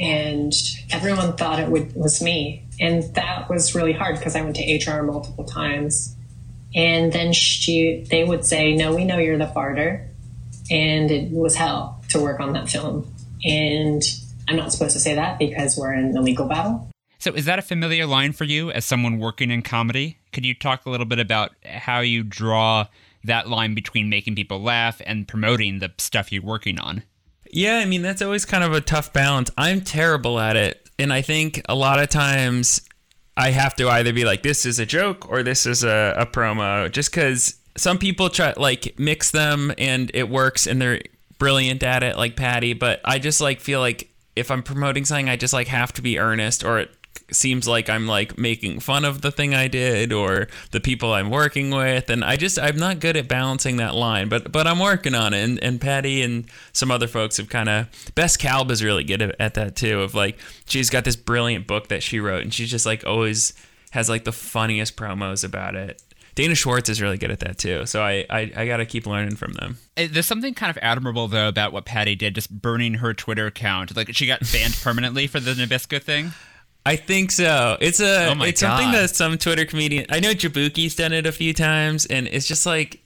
and 0.00 0.52
everyone 0.90 1.36
thought 1.36 1.60
it 1.60 1.68
would, 1.68 1.94
was 1.94 2.22
me. 2.22 2.66
And 2.80 3.02
that 3.14 3.48
was 3.50 3.74
really 3.74 3.92
hard 3.92 4.16
because 4.16 4.34
I 4.34 4.40
went 4.40 4.56
to 4.56 4.90
HR 4.90 5.02
multiple 5.02 5.44
times. 5.44 6.16
And 6.74 7.12
then 7.12 7.32
she, 7.32 8.06
they 8.08 8.24
would 8.24 8.44
say, 8.44 8.74
"No, 8.74 8.94
we 8.94 9.04
know 9.04 9.18
you're 9.18 9.38
the 9.38 9.46
farter," 9.46 10.06
and 10.70 11.10
it 11.10 11.30
was 11.30 11.56
hell 11.56 12.02
to 12.10 12.20
work 12.20 12.40
on 12.40 12.52
that 12.52 12.68
film. 12.68 13.12
And 13.44 14.02
I'm 14.48 14.56
not 14.56 14.72
supposed 14.72 14.92
to 14.92 15.00
say 15.00 15.14
that 15.14 15.38
because 15.38 15.76
we're 15.76 15.92
in 15.92 16.16
a 16.16 16.20
legal 16.20 16.46
battle. 16.46 16.88
So, 17.18 17.32
is 17.32 17.44
that 17.44 17.58
a 17.58 17.62
familiar 17.62 18.06
line 18.06 18.32
for 18.32 18.44
you 18.44 18.70
as 18.70 18.84
someone 18.84 19.18
working 19.18 19.50
in 19.50 19.62
comedy? 19.62 20.18
Could 20.32 20.46
you 20.46 20.54
talk 20.54 20.86
a 20.86 20.90
little 20.90 21.06
bit 21.06 21.18
about 21.18 21.52
how 21.64 22.00
you 22.00 22.22
draw 22.22 22.86
that 23.24 23.48
line 23.48 23.74
between 23.74 24.08
making 24.08 24.36
people 24.36 24.62
laugh 24.62 25.02
and 25.04 25.28
promoting 25.28 25.80
the 25.80 25.92
stuff 25.98 26.32
you're 26.32 26.42
working 26.42 26.78
on? 26.78 27.02
Yeah, 27.52 27.78
I 27.78 27.84
mean, 27.84 28.02
that's 28.02 28.22
always 28.22 28.44
kind 28.44 28.64
of 28.64 28.72
a 28.72 28.80
tough 28.80 29.12
balance. 29.12 29.50
I'm 29.58 29.80
terrible 29.80 30.38
at 30.38 30.56
it. 30.56 30.88
And 30.98 31.12
I 31.12 31.22
think 31.22 31.60
a 31.68 31.74
lot 31.74 31.98
of 31.98 32.08
times 32.08 32.80
I 33.36 33.50
have 33.50 33.74
to 33.76 33.88
either 33.88 34.12
be 34.12 34.24
like, 34.24 34.42
this 34.42 34.66
is 34.66 34.78
a 34.78 34.86
joke 34.86 35.30
or 35.30 35.42
this 35.42 35.66
is 35.66 35.84
a, 35.84 36.14
a 36.18 36.26
promo, 36.26 36.90
just 36.90 37.10
because 37.10 37.54
some 37.76 37.98
people 37.98 38.28
try, 38.28 38.52
like, 38.56 38.98
mix 38.98 39.30
them 39.30 39.72
and 39.78 40.10
it 40.12 40.28
works 40.28 40.66
and 40.66 40.80
they're 40.80 41.00
brilliant 41.38 41.82
at 41.82 42.02
it, 42.02 42.16
like 42.16 42.36
Patti. 42.36 42.74
But 42.74 43.00
I 43.04 43.18
just, 43.18 43.40
like, 43.40 43.60
feel 43.60 43.80
like 43.80 44.10
if 44.36 44.50
I'm 44.50 44.62
promoting 44.62 45.04
something, 45.04 45.28
I 45.28 45.36
just, 45.36 45.54
like, 45.54 45.68
have 45.68 45.92
to 45.94 46.02
be 46.02 46.18
earnest 46.18 46.64
or 46.64 46.80
it 46.80 46.90
seems 47.32 47.68
like 47.68 47.88
I'm 47.88 48.06
like 48.06 48.38
making 48.38 48.80
fun 48.80 49.04
of 49.04 49.22
the 49.22 49.30
thing 49.30 49.54
I 49.54 49.68
did 49.68 50.12
or 50.12 50.48
the 50.70 50.80
people 50.80 51.12
I'm 51.12 51.30
working 51.30 51.70
with 51.70 52.10
and 52.10 52.24
I 52.24 52.36
just 52.36 52.58
I'm 52.58 52.76
not 52.76 53.00
good 53.00 53.16
at 53.16 53.28
balancing 53.28 53.76
that 53.76 53.94
line 53.94 54.28
but 54.28 54.50
but 54.50 54.66
I'm 54.66 54.78
working 54.78 55.14
on 55.14 55.32
it 55.32 55.42
and, 55.42 55.62
and 55.62 55.80
Patti 55.80 56.22
and 56.22 56.46
some 56.72 56.90
other 56.90 57.06
folks 57.06 57.36
have 57.36 57.48
kind 57.48 57.68
of 57.68 57.88
Bess 58.14 58.36
Kalb 58.36 58.70
is 58.70 58.82
really 58.82 59.04
good 59.04 59.22
at, 59.22 59.36
at 59.40 59.54
that 59.54 59.76
too 59.76 60.00
of 60.00 60.14
like 60.14 60.38
she's 60.66 60.90
got 60.90 61.04
this 61.04 61.16
brilliant 61.16 61.66
book 61.66 61.88
that 61.88 62.02
she 62.02 62.20
wrote 62.20 62.42
and 62.42 62.52
she's 62.52 62.70
just 62.70 62.86
like 62.86 63.06
always 63.06 63.52
has 63.90 64.08
like 64.08 64.24
the 64.24 64.32
funniest 64.32 64.96
promos 64.96 65.44
about 65.44 65.74
it 65.74 66.02
Dana 66.36 66.54
Schwartz 66.54 66.88
is 66.88 67.02
really 67.02 67.18
good 67.18 67.32
at 67.32 67.40
that 67.40 67.58
too. 67.58 67.84
So 67.86 68.02
I, 68.02 68.24
I, 68.30 68.52
I 68.56 68.66
got 68.66 68.76
to 68.78 68.86
keep 68.86 69.04
learning 69.04 69.34
from 69.34 69.52
them. 69.54 69.78
Uh, 69.96 70.06
There's 70.08 70.26
something 70.26 70.54
kind 70.54 70.70
of 70.70 70.78
admirable 70.80 71.26
though 71.28 71.48
about 71.48 71.72
what 71.72 71.84
Patti 71.84 72.14
did, 72.14 72.36
just 72.36 72.50
burning 72.50 72.94
her 72.94 73.12
Twitter 73.12 73.46
account. 73.46 73.94
Like 73.96 74.14
she 74.14 74.26
got 74.26 74.40
banned 74.52 74.78
permanently 74.82 75.26
for 75.26 75.40
the 75.40 75.52
Nabisco 75.52 76.00
thing. 76.00 76.32
I 76.84 76.96
think 76.96 77.30
so. 77.30 77.76
It's 77.80 78.00
a 78.00 78.30
Oh 78.30 78.42
it's 78.42 78.60
something 78.60 78.90
that 78.92 79.10
some 79.10 79.36
Twitter 79.38 79.64
comedian 79.64 80.06
I 80.10 80.20
know 80.20 80.32
Jabuki's 80.32 80.94
done 80.94 81.12
it 81.12 81.26
a 81.26 81.32
few 81.32 81.52
times 81.52 82.06
and 82.06 82.26
it's 82.26 82.46
just 82.46 82.66
like 82.66 83.02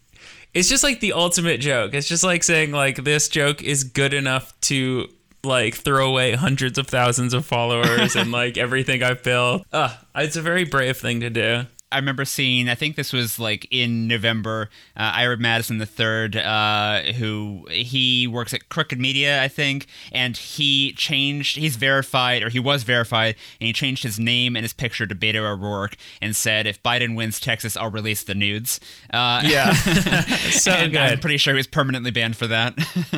it's 0.53 0.69
just 0.69 0.85
like 0.85 1.01
the 1.01 1.13
ultimate 1.13 1.59
joke. 1.61 1.95
It's 1.95 2.09
just 2.09 2.23
like 2.23 2.45
saying 2.45 2.71
like 2.73 3.03
this 3.03 3.29
joke 3.29 3.63
is 3.63 3.85
good 3.85 4.15
enough 4.15 4.59
to 4.63 5.09
like 5.43 5.75
throw 5.75 6.09
away 6.09 6.33
hundreds 6.35 6.79
of 6.79 6.87
thousands 6.87 7.35
of 7.35 7.45
followers 7.45 8.17
and 8.17 8.31
like 8.33 8.57
everything 8.59 9.03
I've 9.03 9.23
built. 9.23 9.67
Uh, 9.73 9.95
it's 10.15 10.37
a 10.37 10.43
very 10.43 10.65
brave 10.65 10.97
thing 10.97 11.21
to 11.21 11.31
do. 11.31 11.65
I 11.93 11.99
remember 11.99 12.25
seeing, 12.25 12.69
I 12.69 12.75
think 12.75 12.97
this 12.97 13.13
was 13.13 13.39
like 13.39 13.69
in 13.71 14.09
November, 14.09 14.69
uh, 14.97 15.13
Ira 15.15 15.37
Madison 15.37 15.81
III, 15.81 16.43
uh, 16.43 17.13
who 17.13 17.67
he 17.71 18.27
works 18.27 18.53
at 18.53 18.69
Crooked 18.69 18.99
Media, 18.99 19.41
I 19.43 19.47
think, 19.49 19.87
and 20.11 20.37
he 20.37 20.93
changed, 20.95 21.57
he's 21.57 21.77
verified, 21.77 22.43
or 22.43 22.49
he 22.49 22.59
was 22.59 22.83
verified, 22.83 23.37
and 23.61 23.67
he 23.69 23.73
changed 23.73 24.03
his 24.03 24.19
name 24.19 24.57
and 24.57 24.65
his 24.65 24.73
picture 24.73 25.07
to 25.07 25.15
Beto 25.15 25.37
O'Rourke 25.49 25.97
and 26.21 26.35
said, 26.35 26.67
if 26.67 26.83
Biden 26.83 27.15
wins 27.15 27.39
Texas, 27.39 27.77
I'll 27.77 27.91
release 27.91 28.25
the 28.25 28.35
nudes. 28.35 28.81
Uh, 29.13 29.43
Yeah. 29.45 29.73
so 30.51 30.73
good. 30.89 30.97
I'm 30.97 31.21
pretty 31.21 31.37
sure 31.37 31.55
he 31.55 31.59
was 31.59 31.67
permanently 31.69 32.11
banned 32.11 32.37
for 32.37 32.49
that. 32.49 32.75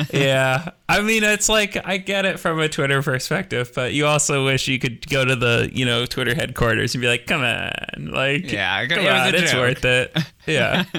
yeah. 0.13 0.69
I 0.89 1.01
mean, 1.01 1.23
it's 1.23 1.49
like 1.49 1.77
I 1.85 1.97
get 1.97 2.25
it 2.25 2.39
from 2.39 2.59
a 2.59 2.69
Twitter 2.69 3.01
perspective, 3.01 3.71
but 3.75 3.93
you 3.93 4.05
also 4.05 4.45
wish 4.45 4.67
you 4.67 4.79
could 4.79 5.07
go 5.09 5.25
to 5.25 5.35
the, 5.35 5.69
you 5.73 5.85
know, 5.85 6.05
Twitter 6.05 6.33
headquarters 6.33 6.95
and 6.95 7.01
be 7.01 7.07
like, 7.07 7.27
"Come 7.27 7.41
on." 7.41 7.71
Like, 8.11 8.49
Yeah, 8.51 8.56
it 8.81 8.89
come 8.89 8.97
was 9.03 9.07
a 9.07 9.27
on, 9.27 9.35
it's 9.35 9.51
joke. 9.51 9.61
worth 9.61 9.85
it. 9.85 10.17
Yeah. 10.47 10.85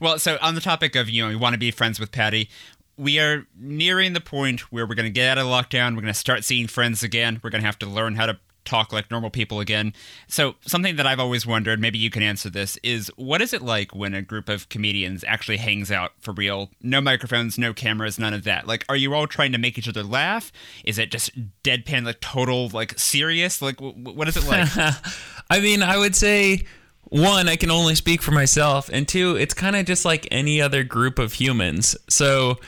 Well, 0.00 0.18
so 0.18 0.36
on 0.42 0.54
the 0.54 0.60
topic 0.60 0.94
of, 0.94 1.08
you 1.08 1.22
know, 1.22 1.28
we 1.30 1.36
want 1.36 1.54
to 1.54 1.58
be 1.58 1.70
friends 1.70 1.98
with 1.98 2.12
Patti, 2.12 2.50
we 2.98 3.18
are 3.18 3.46
nearing 3.58 4.12
the 4.12 4.20
point 4.20 4.60
where 4.72 4.86
we're 4.86 4.94
going 4.94 5.06
to 5.06 5.10
get 5.10 5.36
out 5.36 5.38
of 5.38 5.46
lockdown. 5.46 5.94
We're 5.94 6.02
going 6.02 6.12
to 6.12 6.14
start 6.14 6.44
seeing 6.44 6.66
friends 6.66 7.02
again. 7.02 7.40
We're 7.42 7.50
going 7.50 7.62
to 7.62 7.66
have 7.66 7.78
to 7.80 7.86
learn 7.86 8.14
how 8.14 8.26
to 8.26 8.38
talk 8.64 8.92
like 8.92 9.10
normal 9.10 9.30
people 9.30 9.60
again. 9.60 9.92
So, 10.28 10.54
something 10.66 10.96
that 10.96 11.06
I've 11.06 11.20
always 11.20 11.46
wondered, 11.46 11.80
maybe 11.80 11.98
you 11.98 12.10
can 12.10 12.22
answer 12.22 12.50
this, 12.50 12.76
is 12.82 13.10
what 13.16 13.40
is 13.40 13.52
it 13.52 13.62
like 13.62 13.94
when 13.94 14.14
a 14.14 14.22
group 14.22 14.48
of 14.48 14.68
comedians 14.68 15.24
actually 15.26 15.58
hangs 15.58 15.90
out 15.90 16.12
for 16.20 16.32
real? 16.32 16.70
No 16.82 17.00
microphones, 17.00 17.58
no 17.58 17.72
cameras, 17.72 18.18
none 18.18 18.34
of 18.34 18.44
that. 18.44 18.66
Like, 18.66 18.84
are 18.88 18.96
you 18.96 19.14
all 19.14 19.26
trying 19.26 19.52
to 19.52 19.58
make 19.58 19.78
each 19.78 19.88
other 19.88 20.02
laugh? 20.02 20.52
Is 20.84 20.98
it 20.98 21.10
just 21.10 21.30
deadpan, 21.62 22.04
like 22.04 22.20
total, 22.20 22.68
like 22.68 22.98
serious? 22.98 23.60
Like, 23.62 23.76
w- 23.76 23.94
what 23.94 24.28
is 24.28 24.36
it 24.36 24.46
like? 24.46 24.68
I 25.50 25.60
mean, 25.60 25.82
I 25.82 25.98
would 25.98 26.14
say 26.14 26.64
one, 27.04 27.48
I 27.48 27.56
can 27.56 27.70
only 27.70 27.96
speak 27.96 28.22
for 28.22 28.30
myself, 28.30 28.88
and 28.92 29.06
two, 29.06 29.36
it's 29.36 29.54
kind 29.54 29.74
of 29.74 29.84
just 29.84 30.04
like 30.04 30.28
any 30.30 30.60
other 30.60 30.84
group 30.84 31.18
of 31.18 31.32
humans. 31.32 31.96
So, 32.08 32.58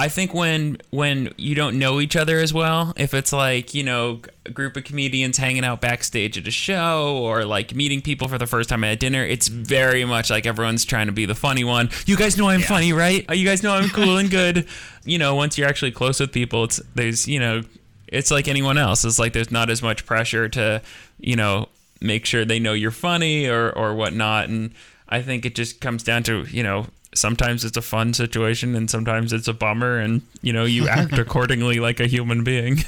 I 0.00 0.08
think 0.08 0.32
when 0.32 0.78
when 0.90 1.32
you 1.36 1.56
don't 1.56 1.76
know 1.76 2.00
each 2.00 2.14
other 2.14 2.38
as 2.38 2.54
well, 2.54 2.92
if 2.96 3.14
it's 3.14 3.32
like 3.32 3.74
you 3.74 3.82
know 3.82 4.20
a 4.46 4.50
group 4.50 4.76
of 4.76 4.84
comedians 4.84 5.38
hanging 5.38 5.64
out 5.64 5.80
backstage 5.80 6.38
at 6.38 6.46
a 6.46 6.52
show 6.52 7.18
or 7.18 7.44
like 7.44 7.74
meeting 7.74 8.00
people 8.00 8.28
for 8.28 8.38
the 8.38 8.46
first 8.46 8.68
time 8.68 8.84
at 8.84 9.00
dinner, 9.00 9.24
it's 9.24 9.48
very 9.48 10.04
much 10.04 10.30
like 10.30 10.46
everyone's 10.46 10.84
trying 10.84 11.06
to 11.06 11.12
be 11.12 11.26
the 11.26 11.34
funny 11.34 11.64
one. 11.64 11.90
You 12.06 12.16
guys 12.16 12.36
know 12.38 12.48
I'm 12.48 12.60
funny, 12.60 12.92
right? 12.92 13.26
You 13.34 13.44
guys 13.44 13.64
know 13.64 13.72
I'm 13.72 13.88
cool 13.88 14.18
and 14.18 14.30
good. 14.30 14.68
You 15.04 15.18
know, 15.18 15.34
once 15.34 15.58
you're 15.58 15.68
actually 15.68 15.90
close 15.90 16.20
with 16.20 16.30
people, 16.30 16.64
it's 16.64 16.76
there's 16.94 17.26
you 17.26 17.40
know, 17.40 17.62
it's 18.06 18.30
like 18.30 18.46
anyone 18.46 18.78
else. 18.78 19.04
It's 19.04 19.18
like 19.18 19.32
there's 19.32 19.50
not 19.50 19.68
as 19.68 19.82
much 19.82 20.06
pressure 20.06 20.48
to 20.50 20.80
you 21.18 21.34
know 21.34 21.68
make 22.00 22.24
sure 22.24 22.44
they 22.44 22.60
know 22.60 22.72
you're 22.72 22.92
funny 22.92 23.48
or 23.48 23.72
or 23.72 23.96
whatnot, 23.96 24.48
and 24.48 24.70
I 25.08 25.22
think 25.22 25.44
it 25.44 25.56
just 25.56 25.80
comes 25.80 26.04
down 26.04 26.22
to 26.24 26.44
you 26.44 26.62
know 26.62 26.86
sometimes 27.14 27.64
it's 27.64 27.76
a 27.76 27.82
fun 27.82 28.12
situation 28.14 28.74
and 28.74 28.90
sometimes 28.90 29.32
it's 29.32 29.48
a 29.48 29.52
bummer 29.52 29.98
and 29.98 30.22
you 30.42 30.52
know 30.52 30.64
you 30.64 30.88
act 30.88 31.12
accordingly 31.18 31.78
like 31.80 32.00
a 32.00 32.06
human 32.06 32.44
being 32.44 32.78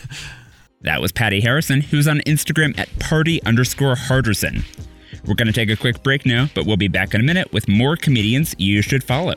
That 0.82 1.02
was 1.02 1.12
Patti 1.12 1.40
Harrison, 1.40 1.82
who's 1.82 2.08
on 2.08 2.20
Instagram 2.20 2.78
at 2.78 2.88
party 2.98 3.42
underscore 3.42 3.96
Harderson. 3.96 4.64
We're 5.26 5.34
going 5.34 5.46
to 5.46 5.52
take 5.52 5.68
a 5.68 5.76
quick 5.76 6.02
break 6.02 6.24
now, 6.24 6.48
but 6.54 6.64
we'll 6.64 6.78
be 6.78 6.88
back 6.88 7.12
in 7.12 7.20
a 7.20 7.24
minute 7.24 7.52
with 7.52 7.68
more 7.68 7.96
comedians 7.96 8.54
you 8.58 8.80
should 8.80 9.04
follow. 9.04 9.34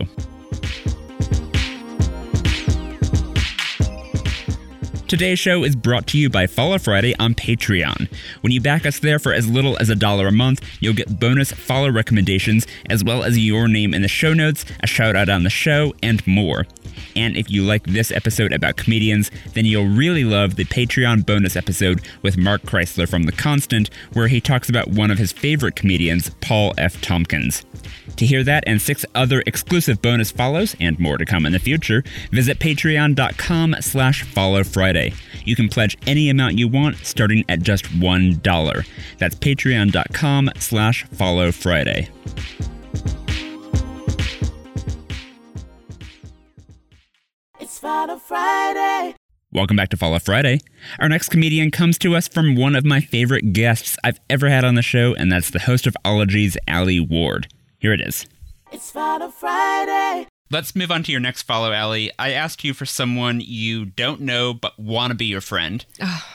Today's 5.13 5.38
show 5.38 5.63
is 5.63 5.75
brought 5.75 6.08
to 6.08 6.17
you 6.17 6.27
by 6.27 6.48
Follow 6.48 6.79
Friday 6.79 7.15
on 7.20 7.36
Patreon. 7.36 8.12
When 8.41 8.51
you 8.51 8.60
back 8.60 8.84
us 8.84 8.98
there 8.98 9.20
for 9.20 9.32
as 9.32 9.48
little 9.48 9.77
as 9.79 9.91
a 9.91 9.96
dollar 9.96 10.25
a 10.25 10.32
month, 10.32 10.67
you'll 10.79 10.96
get 10.96 11.20
bonus 11.20 11.51
follow 11.51 11.91
recommendations, 11.91 12.65
as 12.89 13.03
well 13.03 13.22
as 13.22 13.38
your 13.38 13.67
name 13.67 13.93
in 13.93 14.01
the 14.01 14.08
show 14.08 14.34
notes, 14.34 14.65
a 14.79 14.88
shout 14.88 15.15
out 15.15 15.29
on 15.29 15.43
the 15.43 15.51
show, 15.51 15.93
and 16.01 16.25
more. 16.25 16.65
And 17.15 17.38
if 17.38 17.51
you 17.51 17.62
like 17.62 17.84
this 17.84 18.12
episode 18.12 18.53
about 18.53 18.77
comedians, 18.77 19.29
then 19.53 19.65
you'll 19.65 19.86
really 19.86 20.24
love 20.24 20.55
the 20.55 20.65
Patreon 20.65 21.27
bonus 21.27 21.55
episode 21.55 22.01
with 22.24 22.36
Mark 22.36 22.63
Chrysler 22.63 23.08
from 23.08 23.25
The 23.25 23.34
Constant, 23.34 23.91
where 24.13 24.29
he 24.29 24.41
talks 24.41 24.67
about 24.67 24.88
one 24.88 25.12
of 25.12 25.20
his 25.20 25.32
favorite 25.32 25.75
comedians, 25.75 26.32
Paul 26.41 26.74
F. 26.75 27.00
Tompkins. 27.01 27.63
To 28.17 28.25
hear 28.25 28.43
that 28.43 28.63
and 28.67 28.82
six 28.82 29.05
other 29.15 29.43
exclusive 29.46 30.01
bonus 30.01 30.32
follows, 30.32 30.75
and 30.79 31.00
more 31.00 31.17
to 31.17 31.25
come 31.25 31.46
in 31.46 31.53
the 31.53 31.60
future, 31.60 32.03
visit 32.32 32.60
patreon.com 32.60 33.75
slash 33.82 34.24
follow 34.24 34.63
Friday. 34.63 35.13
You 35.46 35.55
can 35.55 35.70
pledge 35.70 35.98
any 36.05 36.29
amount 36.29 36.58
you 36.58 36.67
want, 36.67 36.98
starting 36.98 37.43
at 37.50 37.62
just 37.62 37.86
$1. 37.86 38.88
That's 39.17 39.36
patreon.com 39.36 40.51
slash 40.58 41.03
follow 41.05 41.51
Friday. 41.51 42.10
It's 47.60 47.79
Follow 47.79 48.17
Friday. 48.17 49.15
Welcome 49.51 49.77
back 49.77 49.89
to 49.89 49.98
Follow 49.98 50.17
Friday. 50.17 50.60
Our 51.00 51.08
next 51.08 51.29
comedian 51.29 51.70
comes 51.70 52.00
to 52.00 52.15
us 52.15 52.27
from 52.27 52.55
one 52.55 52.75
of 52.75 52.84
my 52.84 53.00
favorite 53.01 53.53
guests 53.53 53.98
I've 54.03 54.20
ever 54.29 54.50
had 54.50 54.65
on 54.65 54.74
the 54.75 54.82
show, 54.82 55.13
and 55.13 55.32
that's 55.32 55.51
the 55.51 55.60
host 55.60 55.86
of 55.86 55.96
Ologies, 56.03 56.58
Alie 56.67 57.00
Ward. 57.00 57.52
Here 57.83 57.91
it 57.91 57.99
is. 57.99 58.25
It's 58.71 58.91
Follow 58.91 59.27
Friday. 59.29 60.25
Let's 60.53 60.75
move 60.75 60.91
on 60.91 61.01
to 61.01 61.12
your 61.12 61.19
next 61.19 61.41
follow, 61.41 61.74
Alie. 61.74 62.12
I 62.19 62.31
asked 62.31 62.63
you 62.63 62.75
for 62.75 62.86
someone 62.86 63.41
you 63.43 63.86
don't 63.86 64.22
know 64.22 64.53
but 64.53 64.77
want 64.77 65.10
to 65.10 65.15
be 65.15 65.25
your 65.25 65.41
friend. 65.41 65.83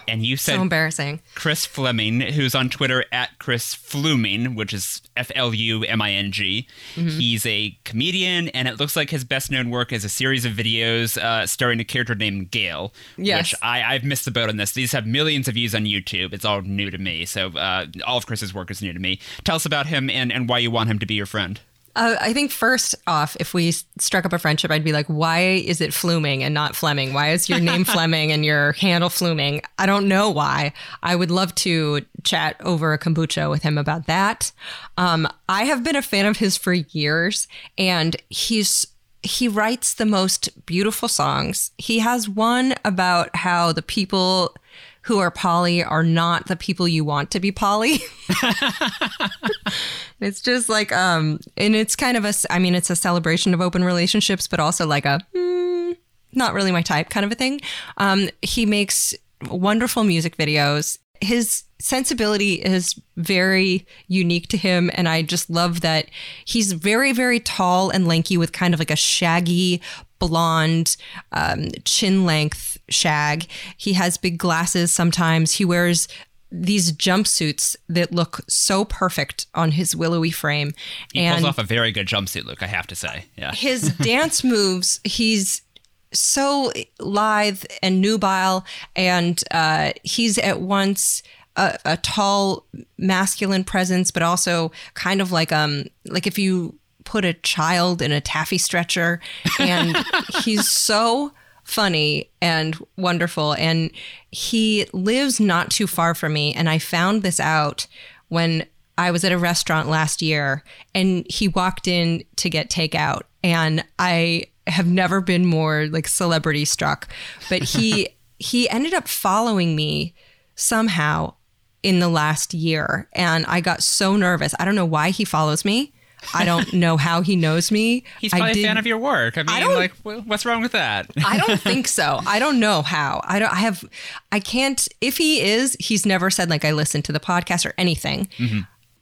and 0.08 0.26
you 0.26 0.36
said 0.36 0.56
so 0.56 0.62
embarrassing. 0.62 1.20
Chris 1.36 1.64
Fleming, 1.64 2.20
who's 2.20 2.52
on 2.52 2.68
Twitter 2.68 3.04
at 3.12 3.38
Chris 3.38 3.74
Fluming, 3.74 4.56
which 4.56 4.74
is 4.74 5.02
F 5.16 5.30
L 5.36 5.54
U 5.54 5.84
M 5.84 6.02
I 6.02 6.10
N 6.10 6.32
G. 6.32 6.66
Mhm. 6.96 7.10
He's 7.12 7.46
a 7.46 7.78
comedian, 7.84 8.48
and 8.48 8.66
it 8.66 8.80
looks 8.80 8.96
like 8.96 9.10
his 9.10 9.22
best 9.22 9.52
known 9.52 9.70
work 9.70 9.92
is 9.92 10.04
a 10.04 10.08
series 10.08 10.44
of 10.44 10.52
videos 10.52 11.16
uh, 11.16 11.46
starring 11.46 11.78
a 11.78 11.84
character 11.84 12.16
named 12.16 12.50
Gail. 12.50 12.92
Yes. 13.16 13.52
Which 13.52 13.62
I, 13.62 13.94
I've 13.94 14.02
missed 14.02 14.24
the 14.24 14.32
boat 14.32 14.48
on 14.48 14.56
this. 14.56 14.72
These 14.72 14.90
have 14.90 15.06
millions 15.06 15.46
of 15.46 15.54
views 15.54 15.76
on 15.76 15.84
YouTube. 15.84 16.32
It's 16.32 16.44
all 16.44 16.62
new 16.62 16.90
to 16.90 16.98
me. 16.98 17.24
So 17.24 17.50
uh, 17.50 17.86
all 18.04 18.18
of 18.18 18.26
Chris's 18.26 18.52
work 18.52 18.68
is 18.72 18.82
new 18.82 18.92
to 18.92 18.98
me. 18.98 19.20
Tell 19.44 19.54
us 19.54 19.64
about 19.64 19.86
him 19.86 20.10
and, 20.10 20.32
and 20.32 20.48
why 20.48 20.58
you 20.58 20.72
want 20.72 20.90
him 20.90 20.98
to 20.98 21.06
be 21.06 21.14
your 21.14 21.26
friend. 21.26 21.60
Uh, 21.98 22.14
I 22.20 22.32
think 22.32 22.52
first 22.52 22.94
off, 23.08 23.36
if 23.40 23.52
we 23.52 23.72
struck 23.72 24.24
up 24.24 24.32
a 24.32 24.38
friendship, 24.38 24.70
I'd 24.70 24.84
be 24.84 24.92
like, 24.92 25.06
why 25.06 25.40
is 25.40 25.80
it 25.80 25.92
Fluming 25.92 26.44
and 26.44 26.54
not 26.54 26.76
Fleming? 26.76 27.12
Why 27.12 27.32
is 27.32 27.48
your 27.48 27.58
name 27.58 27.84
Fleming 27.84 28.30
and 28.30 28.44
your 28.44 28.72
handle 28.74 29.10
Fluming? 29.10 29.62
I 29.78 29.86
don't 29.86 30.06
know 30.06 30.30
why. 30.30 30.72
I 31.02 31.16
would 31.16 31.32
love 31.32 31.56
to 31.56 32.02
chat 32.22 32.54
over 32.60 32.92
a 32.92 33.00
kombucha 33.00 33.50
with 33.50 33.64
him 33.64 33.76
about 33.76 34.06
that. 34.06 34.52
Um, 34.96 35.26
I 35.48 35.64
have 35.64 35.82
been 35.82 35.96
a 35.96 36.02
fan 36.02 36.26
of 36.26 36.36
his 36.36 36.56
for 36.56 36.72
years, 36.72 37.48
and 37.76 38.14
he's 38.30 38.86
he 39.24 39.48
writes 39.48 39.94
the 39.94 40.06
most 40.06 40.64
beautiful 40.66 41.08
songs. 41.08 41.72
He 41.78 41.98
has 41.98 42.28
one 42.28 42.76
about 42.84 43.34
how 43.34 43.72
the 43.72 43.82
people 43.82 44.54
who 45.02 45.18
are 45.18 45.30
poly 45.30 45.82
are 45.82 46.02
not 46.02 46.46
the 46.46 46.56
people 46.56 46.86
you 46.86 47.04
want 47.04 47.30
to 47.30 47.40
be 47.40 47.50
poly. 47.50 47.98
it's 50.20 50.40
just 50.40 50.68
like 50.68 50.92
um 50.92 51.38
and 51.56 51.74
it's 51.74 51.96
kind 51.96 52.16
of 52.16 52.24
a 52.24 52.32
I 52.50 52.58
mean 52.58 52.74
it's 52.74 52.90
a 52.90 52.96
celebration 52.96 53.54
of 53.54 53.60
open 53.60 53.84
relationships 53.84 54.46
but 54.46 54.60
also 54.60 54.86
like 54.86 55.06
a 55.06 55.20
mm, 55.34 55.96
not 56.32 56.52
really 56.52 56.72
my 56.72 56.82
type 56.82 57.08
kind 57.08 57.24
of 57.24 57.32
a 57.32 57.36
thing. 57.36 57.60
Um 57.96 58.28
he 58.42 58.66
makes 58.66 59.14
wonderful 59.50 60.04
music 60.04 60.36
videos. 60.36 60.98
His 61.20 61.64
sensibility 61.80 62.54
is 62.54 63.00
very 63.16 63.86
unique 64.08 64.48
to 64.48 64.56
him 64.56 64.90
and 64.94 65.08
I 65.08 65.22
just 65.22 65.48
love 65.48 65.80
that 65.82 66.10
he's 66.44 66.72
very 66.72 67.12
very 67.12 67.38
tall 67.38 67.90
and 67.90 68.08
lanky 68.08 68.36
with 68.36 68.50
kind 68.50 68.74
of 68.74 68.80
like 68.80 68.90
a 68.90 68.96
shaggy 68.96 69.80
blonde 70.18 70.96
um, 71.32 71.68
chin 71.84 72.24
length 72.24 72.78
shag. 72.88 73.46
He 73.76 73.92
has 73.92 74.16
big 74.16 74.38
glasses 74.38 74.92
sometimes. 74.92 75.52
He 75.52 75.64
wears 75.64 76.08
these 76.50 76.92
jumpsuits 76.92 77.76
that 77.88 78.12
look 78.12 78.40
so 78.48 78.84
perfect 78.84 79.46
on 79.54 79.72
his 79.72 79.94
willowy 79.94 80.30
frame. 80.30 80.72
He 81.12 81.20
and 81.20 81.36
pulls 81.36 81.48
off 81.48 81.58
a 81.58 81.62
very 81.62 81.92
good 81.92 82.06
jumpsuit 82.06 82.44
look, 82.44 82.62
I 82.62 82.66
have 82.66 82.86
to 82.86 82.94
say. 82.94 83.26
Yeah. 83.36 83.52
his 83.52 83.82
dance 84.00 84.42
moves, 84.42 85.00
he's 85.04 85.62
so 86.12 86.72
lithe 86.98 87.64
and 87.82 88.00
nubile, 88.00 88.64
and 88.96 89.42
uh, 89.50 89.92
he's 90.02 90.38
at 90.38 90.60
once 90.60 91.22
a, 91.56 91.78
a 91.84 91.96
tall, 91.98 92.66
masculine 92.96 93.64
presence, 93.64 94.10
but 94.10 94.22
also 94.22 94.72
kind 94.94 95.20
of 95.20 95.32
like 95.32 95.52
um 95.52 95.84
like 96.06 96.26
if 96.26 96.38
you 96.38 96.78
put 97.04 97.24
a 97.24 97.32
child 97.32 98.02
in 98.02 98.12
a 98.12 98.20
taffy 98.20 98.58
stretcher, 98.58 99.20
and 99.58 99.96
he's 100.44 100.68
so 100.68 101.32
funny 101.64 102.30
and 102.40 102.78
wonderful, 102.96 103.54
and 103.54 103.90
he 104.30 104.86
lives 104.92 105.40
not 105.40 105.70
too 105.70 105.86
far 105.86 106.14
from 106.14 106.32
me, 106.32 106.54
and 106.54 106.68
I 106.68 106.78
found 106.78 107.22
this 107.22 107.40
out 107.40 107.86
when 108.28 108.66
I 108.98 109.12
was 109.12 109.22
at 109.24 109.32
a 109.32 109.38
restaurant 109.38 109.88
last 109.88 110.20
year 110.20 110.64
and 110.92 111.24
he 111.30 111.46
walked 111.46 111.86
in 111.86 112.24
to 112.36 112.50
get 112.50 112.68
takeout 112.68 113.22
and 113.44 113.84
I 113.98 114.46
have 114.68 114.86
never 114.86 115.20
been 115.20 115.44
more 115.44 115.86
like 115.90 116.06
celebrity 116.08 116.64
struck 116.64 117.08
but 117.48 117.62
he 117.62 118.08
he 118.38 118.68
ended 118.70 118.94
up 118.94 119.08
following 119.08 119.74
me 119.74 120.14
somehow 120.54 121.34
in 121.82 122.00
the 122.00 122.08
last 122.08 122.52
year 122.54 123.08
and 123.12 123.46
I 123.46 123.60
got 123.60 123.82
so 123.82 124.16
nervous. 124.16 124.54
I 124.58 124.64
don't 124.64 124.74
know 124.74 124.84
why 124.84 125.10
he 125.10 125.24
follows 125.24 125.64
me. 125.64 125.92
I 126.34 126.44
don't 126.44 126.72
know 126.84 126.96
how 126.96 127.20
he 127.22 127.36
knows 127.36 127.70
me. 127.70 128.02
He's 128.20 128.32
I 128.34 128.38
probably 128.38 128.62
a 128.62 128.66
fan 128.66 128.76
of 128.76 128.86
your 128.86 128.98
work. 128.98 129.38
I 129.38 129.42
mean, 129.44 129.60
don't- 129.60 129.74
like, 129.76 129.92
what's 130.26 130.44
wrong 130.44 130.60
with 130.62 130.72
that? 130.72 131.08
I 131.24 131.38
don't 131.38 131.60
think 131.60 131.86
so. 131.86 132.18
I 132.26 132.38
don't 132.40 132.58
know 132.58 132.82
how. 132.82 133.20
I 133.24 133.38
don't 133.38 133.52
I 133.52 133.56
have 133.60 133.84
I 134.32 134.40
can't 134.40 134.86
if 135.00 135.16
he 135.18 135.40
is, 135.40 135.76
he's 135.78 136.04
never 136.04 136.30
said 136.30 136.50
like 136.50 136.64
I 136.64 136.72
listened 136.72 137.04
to 137.06 137.12
the 137.12 137.20
podcast 137.20 137.64
or 137.64 137.74
anything. 137.78 138.26
Mm-hmm. 138.38 138.60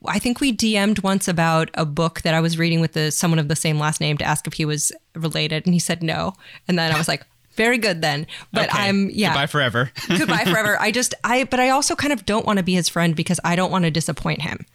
I 0.09 0.19
think 0.19 0.41
we 0.41 0.53
DM'd 0.57 1.03
once 1.03 1.29
about 1.29 1.71
a 1.75 1.85
book 1.85 2.23
that 2.23 2.35
I 2.35 2.41
was 2.41 2.59
reading 2.59 2.81
with 2.81 2.93
the 2.93 3.11
someone 3.11 3.39
of 3.39 3.49
the 3.49 3.57
same 3.57 3.79
last 3.79 4.01
name 4.01 4.17
to 4.19 4.25
ask 4.25 4.47
if 4.47 4.55
he 4.55 4.65
was 4.65 4.93
related 5.15 5.67
and 5.67 5.75
he 5.75 5.81
said 5.81 6.03
no. 6.03 6.35
And 6.69 6.79
then 6.79 6.93
I 6.93 6.99
was 6.99 7.09
like, 7.09 7.25
very 7.57 7.79
good 7.79 8.03
then. 8.03 8.27
But 8.53 8.69
Okay. 8.69 8.89
I'm 8.89 9.11
yeah. 9.11 9.29
Goodbye 9.31 9.47
forever. 9.47 9.91
Goodbye 10.09 10.45
forever. 10.45 10.79
I 10.81 10.91
just 10.91 11.15
I 11.25 11.45
but 11.45 11.61
I 11.61 11.71
also 11.71 11.95
kind 11.97 12.13
of 12.13 12.27
don't 12.27 12.47
want 12.47 12.59
to 12.59 12.63
be 12.63 12.75
his 12.75 12.89
friend 12.89 13.17
because 13.17 13.41
I 13.45 13.57
don't 13.57 13.71
want 13.71 13.85
to 13.85 13.91
disappoint 13.91 14.43
him. 14.43 14.67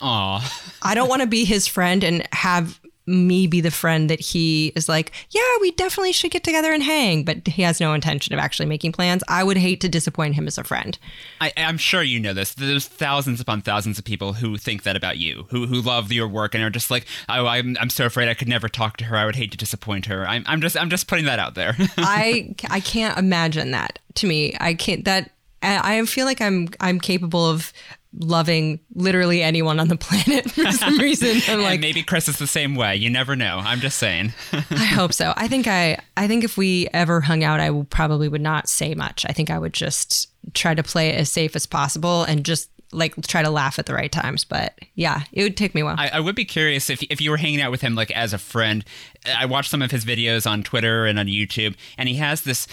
Aw. 0.00 0.60
I 0.82 0.94
don't 0.94 1.08
want 1.08 1.22
to 1.22 1.26
be 1.28 1.44
his 1.44 1.66
friend 1.66 2.04
and 2.04 2.26
have 2.32 2.78
me 3.06 3.46
be 3.46 3.60
the 3.60 3.70
friend 3.70 4.10
that 4.10 4.20
he 4.20 4.72
is 4.74 4.88
like, 4.88 5.12
yeah, 5.30 5.42
we 5.60 5.70
definitely 5.72 6.12
should 6.12 6.30
get 6.30 6.44
together 6.44 6.72
and 6.72 6.82
hang, 6.82 7.24
but 7.24 7.46
he 7.46 7.62
has 7.62 7.80
no 7.80 7.94
intention 7.94 8.34
of 8.34 8.40
actually 8.40 8.66
making 8.66 8.92
plans. 8.92 9.22
I 9.28 9.44
would 9.44 9.56
hate 9.56 9.80
to 9.82 9.88
disappoint 9.88 10.34
him 10.34 10.46
as 10.46 10.58
a 10.58 10.64
friend. 10.64 10.98
I, 11.40 11.52
I'm 11.56 11.78
sure 11.78 12.02
you 12.02 12.18
know 12.18 12.32
this. 12.32 12.54
There's 12.54 12.86
thousands 12.86 13.40
upon 13.40 13.62
thousands 13.62 13.98
of 13.98 14.04
people 14.04 14.34
who 14.34 14.56
think 14.56 14.82
that 14.82 14.96
about 14.96 15.18
you, 15.18 15.46
who 15.50 15.66
who 15.66 15.80
love 15.80 16.12
your 16.12 16.28
work 16.28 16.54
and 16.54 16.64
are 16.64 16.70
just 16.70 16.90
like, 16.90 17.06
oh, 17.28 17.46
I'm 17.46 17.76
I'm 17.80 17.90
so 17.90 18.06
afraid 18.06 18.28
I 18.28 18.34
could 18.34 18.48
never 18.48 18.68
talk 18.68 18.96
to 18.98 19.04
her. 19.04 19.16
I 19.16 19.24
would 19.24 19.36
hate 19.36 19.52
to 19.52 19.58
disappoint 19.58 20.06
her. 20.06 20.26
I'm 20.26 20.44
I'm 20.46 20.60
just 20.60 20.76
I'm 20.76 20.90
just 20.90 21.06
putting 21.06 21.26
that 21.26 21.38
out 21.38 21.54
there. 21.54 21.76
I 21.96 22.54
I 22.68 22.80
can't 22.80 23.18
imagine 23.18 23.70
that 23.70 23.98
to 24.16 24.26
me. 24.26 24.56
I 24.60 24.74
can't 24.74 25.04
that 25.04 25.30
I 25.66 26.04
feel 26.06 26.26
like 26.26 26.40
I'm 26.40 26.68
I'm 26.80 27.00
capable 27.00 27.48
of 27.48 27.72
loving 28.18 28.80
literally 28.94 29.42
anyone 29.42 29.78
on 29.78 29.88
the 29.88 29.96
planet 29.96 30.50
for 30.50 30.70
some 30.72 30.98
reason. 30.98 31.40
I'm 31.48 31.62
like 31.62 31.80
maybe 31.80 32.02
Chris 32.02 32.28
is 32.28 32.38
the 32.38 32.46
same 32.46 32.74
way. 32.74 32.96
You 32.96 33.10
never 33.10 33.36
know. 33.36 33.60
I'm 33.64 33.80
just 33.80 33.98
saying. 33.98 34.32
I 34.52 34.56
hope 34.84 35.12
so. 35.12 35.32
I 35.36 35.48
think 35.48 35.66
I 35.66 35.98
I 36.16 36.26
think 36.26 36.44
if 36.44 36.56
we 36.56 36.88
ever 36.92 37.20
hung 37.20 37.44
out, 37.44 37.60
I 37.60 37.70
probably 37.90 38.28
would 38.28 38.40
not 38.40 38.68
say 38.68 38.94
much. 38.94 39.26
I 39.28 39.32
think 39.32 39.50
I 39.50 39.58
would 39.58 39.74
just 39.74 40.30
try 40.54 40.74
to 40.74 40.82
play 40.82 41.10
it 41.10 41.20
as 41.20 41.30
safe 41.30 41.56
as 41.56 41.66
possible 41.66 42.22
and 42.24 42.44
just 42.44 42.70
like 42.92 43.14
try 43.26 43.42
to 43.42 43.50
laugh 43.50 43.78
at 43.78 43.86
the 43.86 43.94
right 43.94 44.12
times. 44.12 44.44
But 44.44 44.78
yeah, 44.94 45.22
it 45.32 45.42
would 45.42 45.56
take 45.56 45.74
me 45.74 45.80
a 45.80 45.84
while. 45.84 45.96
I, 45.98 46.08
I 46.14 46.20
would 46.20 46.36
be 46.36 46.44
curious 46.44 46.88
if 46.88 47.02
if 47.10 47.20
you 47.20 47.30
were 47.30 47.36
hanging 47.36 47.60
out 47.60 47.70
with 47.70 47.80
him 47.80 47.94
like 47.94 48.10
as 48.12 48.32
a 48.32 48.38
friend. 48.38 48.84
I 49.26 49.46
watched 49.46 49.70
some 49.70 49.82
of 49.82 49.90
his 49.90 50.04
videos 50.04 50.48
on 50.48 50.62
Twitter 50.62 51.04
and 51.06 51.18
on 51.18 51.26
YouTube, 51.26 51.74
and 51.98 52.08
he 52.08 52.16
has 52.16 52.42
this 52.42 52.66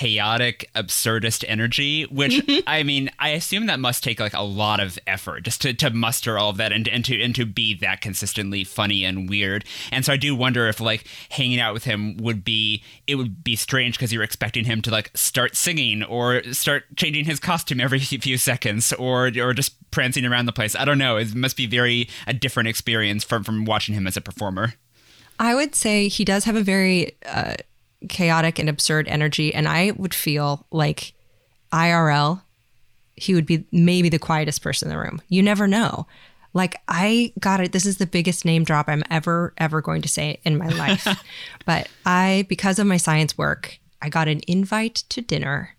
chaotic 0.00 0.70
absurdist 0.74 1.44
energy 1.46 2.04
which 2.04 2.42
i 2.66 2.82
mean 2.82 3.10
i 3.18 3.28
assume 3.28 3.66
that 3.66 3.78
must 3.78 4.02
take 4.02 4.18
like 4.18 4.32
a 4.32 4.40
lot 4.40 4.80
of 4.80 4.98
effort 5.06 5.42
just 5.42 5.60
to, 5.60 5.74
to 5.74 5.90
muster 5.90 6.38
all 6.38 6.48
of 6.48 6.56
that 6.56 6.72
and, 6.72 6.88
and 6.88 7.04
to 7.04 7.20
and 7.22 7.34
to 7.34 7.44
be 7.44 7.74
that 7.74 8.00
consistently 8.00 8.64
funny 8.64 9.04
and 9.04 9.28
weird. 9.28 9.62
And 9.92 10.02
so 10.02 10.14
i 10.14 10.16
do 10.16 10.34
wonder 10.34 10.66
if 10.68 10.80
like 10.80 11.04
hanging 11.28 11.60
out 11.60 11.74
with 11.74 11.84
him 11.84 12.16
would 12.16 12.42
be 12.44 12.82
it 13.06 13.16
would 13.16 13.44
be 13.44 13.56
strange 13.56 13.96
because 13.98 14.10
you're 14.10 14.22
expecting 14.22 14.64
him 14.64 14.80
to 14.80 14.90
like 14.90 15.10
start 15.14 15.54
singing 15.54 16.02
or 16.02 16.42
start 16.52 16.84
changing 16.96 17.26
his 17.26 17.38
costume 17.38 17.78
every 17.78 17.98
few 17.98 18.38
seconds 18.38 18.94
or 18.94 19.30
or 19.38 19.52
just 19.52 19.74
prancing 19.90 20.24
around 20.24 20.46
the 20.46 20.52
place. 20.52 20.74
I 20.74 20.86
don't 20.86 20.96
know. 20.96 21.18
It 21.18 21.34
must 21.34 21.58
be 21.58 21.66
very 21.66 22.08
a 22.26 22.32
different 22.32 22.70
experience 22.70 23.22
from 23.22 23.44
from 23.44 23.66
watching 23.66 23.94
him 23.94 24.06
as 24.06 24.16
a 24.16 24.22
performer. 24.22 24.72
I 25.38 25.54
would 25.54 25.74
say 25.74 26.08
he 26.08 26.24
does 26.24 26.44
have 26.44 26.56
a 26.56 26.62
very 26.62 27.16
uh, 27.26 27.54
chaotic 28.08 28.58
and 28.58 28.68
absurd 28.68 29.08
energy, 29.08 29.54
and 29.54 29.68
I 29.68 29.92
would 29.92 30.14
feel 30.14 30.66
like 30.70 31.12
IRL, 31.72 32.42
he 33.16 33.34
would 33.34 33.46
be 33.46 33.64
maybe 33.70 34.08
the 34.08 34.18
quietest 34.18 34.62
person 34.62 34.88
in 34.88 34.94
the 34.94 35.00
room. 35.02 35.20
You 35.28 35.42
never 35.42 35.66
know. 35.66 36.06
Like 36.52 36.76
I 36.88 37.32
got 37.38 37.60
it. 37.60 37.72
This 37.72 37.86
is 37.86 37.98
the 37.98 38.06
biggest 38.06 38.44
name 38.44 38.64
drop 38.64 38.88
I'm 38.88 39.04
ever 39.10 39.54
ever 39.58 39.80
going 39.80 40.02
to 40.02 40.08
say 40.08 40.40
in 40.44 40.58
my 40.58 40.68
life. 40.68 41.06
but 41.66 41.88
I, 42.04 42.44
because 42.48 42.78
of 42.78 42.86
my 42.86 42.96
science 42.96 43.38
work, 43.38 43.78
I 44.02 44.08
got 44.08 44.26
an 44.26 44.40
invite 44.48 44.96
to 45.10 45.20
dinner 45.20 45.76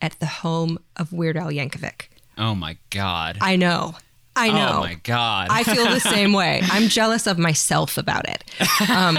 at 0.00 0.18
the 0.20 0.26
home 0.26 0.78
of 0.96 1.12
Weird 1.12 1.36
Al 1.36 1.48
Yankovic. 1.50 2.08
oh 2.38 2.54
my 2.54 2.76
god 2.90 3.38
I 3.40 3.56
know. 3.56 3.94
I 4.36 4.50
know. 4.50 4.72
oh 4.76 4.80
my 4.80 4.94
god 5.04 5.48
I 5.50 5.62
feel 5.64 5.86
the 5.86 6.00
same 6.00 6.32
way. 6.40 6.60
I'm 6.64 6.88
jealous 6.88 7.26
of 7.26 7.38
myself 7.38 7.96
about 7.96 8.28
it. 8.28 8.44
Um, 8.90 9.16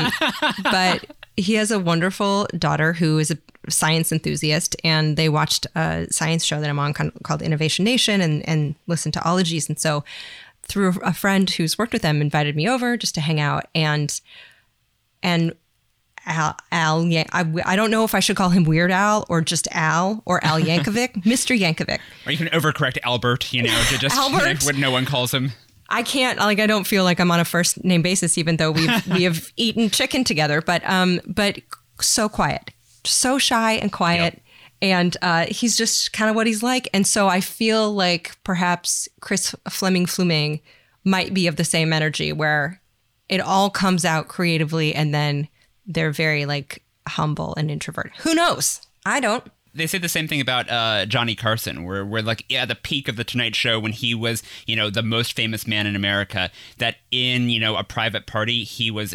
but 0.63 1.05
he 1.37 1.55
has 1.55 1.71
a 1.71 1.79
wonderful 1.79 2.47
daughter 2.57 2.93
who 2.93 3.17
is 3.19 3.31
a 3.31 3.37
science 3.69 4.11
enthusiast, 4.11 4.75
and 4.83 5.17
they 5.17 5.27
watched 5.29 5.67
a 5.75 6.07
science 6.11 6.43
show 6.45 6.61
that 6.61 6.69
I'm 6.69 6.79
on 6.79 6.93
called 6.93 7.41
Innovation 7.41 7.83
Nation 7.85 8.21
and, 8.21 8.47
and 8.47 8.75
listened 8.87 9.13
to 9.15 9.27
ologies. 9.27 9.67
And 9.67 9.79
so, 9.79 10.03
through 10.63 10.95
a 11.03 11.13
friend 11.13 11.49
who's 11.49 11.77
worked 11.77 11.93
with 11.93 12.01
them, 12.01 12.21
invited 12.21 12.55
me 12.55 12.67
over 12.69 12.97
just 12.97 13.15
to 13.15 13.21
hang 13.21 13.39
out. 13.39 13.65
And 13.75 14.19
and 15.21 15.53
Al, 16.27 16.55
Al 16.71 17.03
Yan- 17.05 17.27
I, 17.31 17.45
I 17.65 17.75
don't 17.75 17.91
know 17.91 18.03
if 18.03 18.15
I 18.15 18.19
should 18.19 18.35
call 18.35 18.49
him 18.49 18.63
Weird 18.63 18.91
Al 18.91 19.25
or 19.29 19.41
just 19.41 19.67
Al 19.71 20.23
or 20.25 20.43
Al 20.43 20.59
Yankovic, 20.59 21.13
Mr. 21.23 21.57
Yankovic. 21.57 21.99
or 22.25 22.31
you 22.31 22.37
can 22.37 22.47
overcorrect 22.47 22.97
albert 23.03 23.53
you 23.53 23.61
know 23.63 23.83
to 23.89 23.97
just 23.99 24.15
Albert? 24.17 24.63
when 24.65 24.79
no 24.79 24.89
one 24.91 25.05
calls 25.05 25.31
him 25.33 25.51
I 25.89 26.03
can't 26.03 26.39
like 26.39 26.59
I 26.59 26.67
don't 26.67 26.85
feel 26.85 27.03
like 27.03 27.19
I'm 27.19 27.31
on 27.31 27.39
a 27.39 27.45
first 27.45 27.83
name 27.83 28.01
basis 28.01 28.37
even 28.37 28.57
though 28.57 28.71
we've 28.71 29.07
we 29.13 29.23
have 29.23 29.51
eaten 29.55 29.89
chicken 29.89 30.23
together 30.23 30.61
but 30.61 30.81
um 30.89 31.21
but 31.25 31.59
so 31.99 32.27
quiet 32.27 32.71
so 33.07 33.37
shy 33.37 33.73
and 33.73 33.91
quiet. 33.91 34.41
And 34.81 35.15
uh, 35.21 35.45
he's 35.47 35.77
just 35.77 36.13
kind 36.13 36.29
of 36.29 36.35
what 36.35 36.47
he's 36.47 36.61
like. 36.61 36.87
And 36.93 37.07
so 37.07 37.27
I 37.27 37.41
feel 37.41 37.93
like 37.93 38.35
perhaps 38.43 39.07
Chris 39.21 39.55
Fleming 39.69 40.05
Fluming 40.05 40.59
might 41.03 41.33
be 41.33 41.47
of 41.47 41.55
the 41.55 41.63
same 41.63 41.93
energy 41.93 42.33
where 42.33 42.81
it 43.29 43.39
all 43.39 43.69
comes 43.69 44.05
out 44.05 44.27
creatively 44.27 44.93
and 44.93 45.13
then 45.13 45.47
they're 45.87 46.11
very 46.11 46.45
like 46.45 46.83
humble 47.07 47.53
and 47.55 47.69
introverted 47.69 48.11
who 48.17 48.33
knows? 48.33 48.81
I 49.05 49.19
don't 49.19 49.43
they 49.75 49.87
say 49.87 49.97
the 49.97 50.09
same 50.09 50.27
thing 50.27 50.41
about 50.41 50.69
uh, 50.69 51.05
Johnny 51.05 51.35
Carson, 51.35 51.83
where 51.83 52.05
we're 52.05 52.21
like 52.21 52.51
at 52.51 52.67
the 52.67 52.75
peak 52.75 53.07
of 53.07 53.15
the 53.17 53.23
Tonight 53.23 53.55
Show 53.55 53.79
when 53.79 53.91
he 53.91 54.15
was, 54.15 54.41
you 54.65 54.75
know, 54.75 54.89
the 54.89 55.03
most 55.03 55.33
famous 55.33 55.67
man 55.67 55.85
in 55.85 55.95
America. 55.95 56.49
That 56.77 56.95
in 57.11 57.49
you 57.49 57.59
know 57.59 57.75
a 57.75 57.83
private 57.83 58.25
party 58.25 58.63
he 58.63 58.89
was 58.89 59.13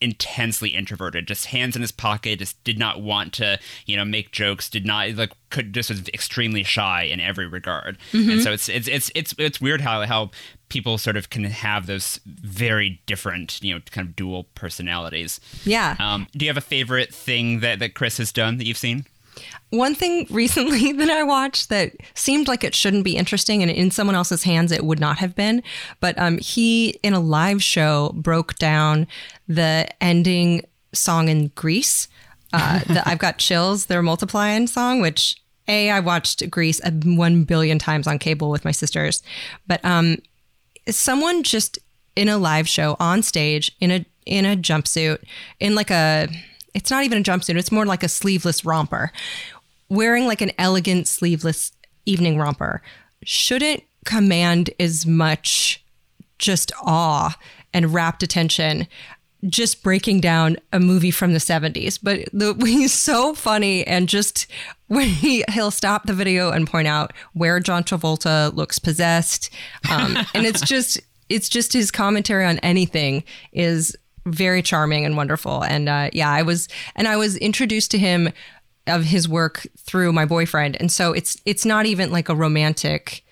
intensely 0.00 0.70
introverted, 0.70 1.26
just 1.26 1.46
hands 1.46 1.74
in 1.74 1.82
his 1.82 1.90
pocket, 1.92 2.38
just 2.38 2.62
did 2.62 2.78
not 2.78 3.02
want 3.02 3.32
to, 3.32 3.58
you 3.84 3.96
know, 3.96 4.04
make 4.04 4.30
jokes, 4.30 4.70
did 4.70 4.86
not 4.86 5.10
like 5.16 5.32
could 5.50 5.72
just 5.72 5.90
was 5.90 6.08
extremely 6.10 6.62
shy 6.62 7.02
in 7.02 7.20
every 7.20 7.46
regard. 7.46 7.98
Mhm. 8.12 8.32
And 8.34 8.42
so 8.42 8.52
it's 8.52 8.68
it's 8.68 8.88
it's 8.88 9.10
it's 9.14 9.34
it's 9.38 9.60
weird 9.60 9.80
how 9.80 10.06
how 10.06 10.30
people 10.68 10.98
sort 10.98 11.16
of 11.16 11.30
can 11.30 11.44
have 11.44 11.86
those 11.86 12.20
very 12.26 13.00
different, 13.06 13.62
you 13.62 13.74
know, 13.74 13.80
kind 13.90 14.06
of 14.06 14.14
dual 14.14 14.44
personalities. 14.54 15.40
Yeah. 15.64 15.96
Um, 15.98 16.26
do 16.32 16.44
you 16.44 16.50
have 16.50 16.56
a 16.58 16.62
favorite 16.62 17.12
thing 17.12 17.60
that 17.60 17.78
that 17.80 17.94
Chris 17.94 18.18
has 18.18 18.32
done 18.32 18.58
that 18.58 18.66
you've 18.66 18.78
seen? 18.78 19.04
One 19.70 19.94
thing 19.94 20.26
recently 20.30 20.92
that 20.98 21.10
I 21.10 21.22
watched 21.22 21.68
that 21.68 21.92
seemed 22.14 22.48
like 22.48 22.64
it 22.64 22.74
shouldn't 22.74 23.04
be 23.04 23.16
interesting, 23.16 23.62
and 23.62 23.70
in 23.70 23.90
someone 23.90 24.16
else's 24.16 24.44
hands 24.44 24.72
it 24.72 24.84
would 24.84 25.00
not 25.00 25.18
have 25.18 25.34
been. 25.34 25.62
But 26.00 26.18
um, 26.18 26.38
he, 26.38 26.98
in 27.02 27.14
a 27.14 27.20
live 27.20 27.62
show, 27.62 28.12
broke 28.14 28.56
down 28.56 29.06
the 29.46 29.88
ending 30.00 30.64
song 30.92 31.28
in 31.28 31.48
Grease, 31.54 32.08
uh, 32.52 32.80
the 32.86 33.02
I've 33.06 33.18
Got 33.18 33.38
Chills, 33.38 33.86
their 33.86 34.02
multiplying 34.02 34.66
song, 34.66 35.00
which 35.00 35.36
A, 35.68 35.90
I 35.90 36.00
watched 36.00 36.48
Grease 36.50 36.80
one 37.04 37.44
billion 37.44 37.78
times 37.78 38.06
on 38.06 38.18
cable 38.18 38.50
with 38.50 38.64
my 38.64 38.72
sisters. 38.72 39.22
But 39.66 39.84
um, 39.84 40.18
someone 40.88 41.42
just 41.42 41.78
in 42.16 42.28
a 42.28 42.38
live 42.38 42.68
show 42.68 42.96
on 42.98 43.22
stage 43.22 43.70
in 43.80 43.90
a 43.90 44.04
in 44.26 44.44
a 44.44 44.56
jumpsuit 44.56 45.22
in 45.60 45.74
like 45.74 45.90
a 45.90 46.28
it's 46.78 46.90
not 46.90 47.04
even 47.04 47.18
a 47.18 47.22
jumpsuit 47.22 47.56
it's 47.56 47.72
more 47.72 47.84
like 47.84 48.02
a 48.02 48.08
sleeveless 48.08 48.64
romper. 48.64 49.12
Wearing 49.88 50.26
like 50.26 50.40
an 50.40 50.52
elegant 50.58 51.08
sleeveless 51.08 51.72
evening 52.06 52.38
romper 52.38 52.82
shouldn't 53.24 53.82
command 54.04 54.70
as 54.78 55.04
much 55.04 55.84
just 56.38 56.70
awe 56.82 57.36
and 57.74 57.92
rapt 57.92 58.22
attention 58.22 58.86
just 59.48 59.82
breaking 59.82 60.20
down 60.20 60.56
a 60.72 60.80
movie 60.80 61.10
from 61.10 61.32
the 61.32 61.38
70s 61.38 61.98
but 62.02 62.28
the, 62.32 62.54
he's 62.64 62.92
so 62.92 63.34
funny 63.34 63.86
and 63.86 64.08
just 64.08 64.46
when 64.86 65.08
he 65.08 65.44
he'll 65.50 65.70
stop 65.70 66.06
the 66.06 66.14
video 66.14 66.50
and 66.50 66.66
point 66.66 66.88
out 66.88 67.12
where 67.34 67.60
John 67.60 67.84
Travolta 67.84 68.54
looks 68.54 68.78
possessed 68.78 69.50
um, 69.90 70.16
and 70.32 70.46
it's 70.46 70.60
just 70.66 71.00
it's 71.28 71.48
just 71.48 71.72
his 71.72 71.90
commentary 71.90 72.44
on 72.44 72.58
anything 72.60 73.24
is 73.52 73.96
very 74.32 74.62
charming 74.62 75.04
and 75.04 75.16
wonderful 75.16 75.62
and 75.62 75.88
uh, 75.88 76.10
yeah 76.12 76.30
I 76.30 76.42
was 76.42 76.68
and 76.94 77.08
I 77.08 77.16
was 77.16 77.36
introduced 77.36 77.90
to 77.92 77.98
him 77.98 78.30
of 78.86 79.04
his 79.04 79.28
work 79.28 79.66
through 79.78 80.12
my 80.12 80.24
boyfriend 80.24 80.76
and 80.80 80.90
so 80.90 81.12
it's 81.12 81.36
it's 81.44 81.64
not 81.64 81.86
even 81.86 82.10
like 82.10 82.28
a 82.28 82.34
romantic 82.34 83.24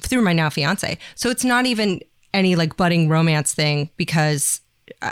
through 0.00 0.22
my 0.22 0.32
now 0.32 0.48
fiance 0.48 0.98
so 1.14 1.30
it's 1.30 1.44
not 1.44 1.66
even 1.66 2.00
any 2.34 2.56
like 2.56 2.76
budding 2.76 3.08
romance 3.08 3.54
thing 3.54 3.90
because 3.96 4.62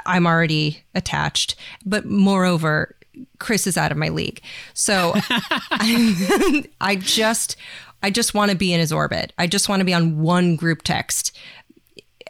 I'm 0.07 0.27
already 0.27 0.83
attached. 0.95 1.57
But 1.85 2.07
moreover, 2.07 2.97
Chris 3.39 3.67
is 3.67 3.77
out 3.77 3.93
of 3.93 3.99
my 3.99 4.09
league. 4.09 4.41
So 4.75 5.13
I, 5.31 6.65
I 6.81 6.97
just 6.97 7.57
I 8.03 8.11
just 8.11 8.35
want 8.35 8.51
to 8.51 8.57
be 8.57 8.73
in 8.73 8.81
his 8.81 8.93
orbit. 8.93 9.33
I 9.39 9.47
just 9.47 9.69
want 9.69 9.81
to 9.81 9.85
be 9.85 9.95
on 9.95 10.21
one 10.21 10.57
group 10.57 10.83
text. 10.83 11.37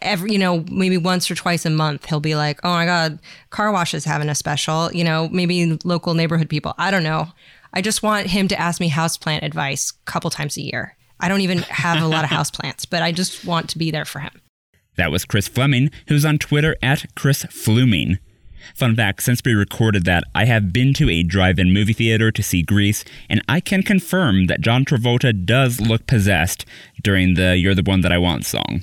Every, 0.03 0.33
you 0.33 0.39
know, 0.39 0.65
maybe 0.71 0.97
once 0.97 1.31
or 1.31 1.35
twice 1.35 1.67
a 1.67 1.71
month, 1.71 2.07
he'll 2.07 2.21
be 2.21 2.35
like, 2.35 2.61
"Oh 2.65 2.71
my 2.71 2.87
God, 2.87 3.19
car 3.51 3.71
wash 3.71 3.95
is 3.95 4.05
having 4.05 4.29
a 4.29 4.35
special." 4.35 4.91
You 4.93 5.05
know, 5.05 5.29
maybe 5.31 5.79
local 5.85 6.15
neighborhood 6.15 6.49
people. 6.49 6.75
I 6.79 6.91
don't 6.91 7.03
know. 7.03 7.29
I 7.73 7.83
just 7.83 8.03
want 8.03 8.27
him 8.27 8.49
to 8.49 8.59
ask 8.59 8.81
me 8.81 8.91
houseplant 8.91 9.43
advice 9.43 9.91
a 9.91 10.11
couple 10.11 10.31
times 10.31 10.57
a 10.57 10.63
year. 10.63 10.97
I 11.21 11.29
don't 11.29 11.43
even 11.43 11.59
have 11.59 12.03
a 12.03 12.07
lot 12.07 12.25
of 12.25 12.31
houseplants, 12.31 12.87
but 12.89 13.03
I 13.03 13.13
just 13.13 13.45
want 13.45 13.69
to 13.71 13.79
be 13.79 13.91
there 13.91 14.05
for 14.07 14.21
him. 14.21 14.41
That 14.97 15.13
was 15.13 15.25
Chris 15.25 15.49
Fleming, 15.49 15.91
who's 16.09 16.25
on 16.25 16.39
Twitter 16.39 16.77
at 16.83 17.15
Chris 17.15 17.45
Fluming. 17.45 18.19
Fun 18.75 18.97
fact 18.97 19.23
since 19.23 19.41
we 19.45 19.55
recorded 19.55 20.05
that, 20.05 20.25
I 20.35 20.45
have 20.45 20.73
been 20.73 20.93
to 20.95 21.09
a 21.09 21.23
drive 21.23 21.59
in 21.59 21.73
movie 21.73 21.93
theater 21.93 22.31
to 22.31 22.43
see 22.43 22.63
Grease, 22.63 23.05
and 23.29 23.43
I 23.49 23.61
can 23.61 23.83
confirm 23.83 24.47
that 24.47 24.61
John 24.61 24.85
Travolta 24.85 25.45
does 25.45 25.81
look 25.81 26.07
possessed 26.07 26.65
during 27.03 27.35
the 27.35 27.57
You're 27.57 27.75
the 27.75 27.83
One 27.83 28.01
That 28.03 28.13
I 28.13 28.19
Want 28.19 28.45
song. 28.45 28.83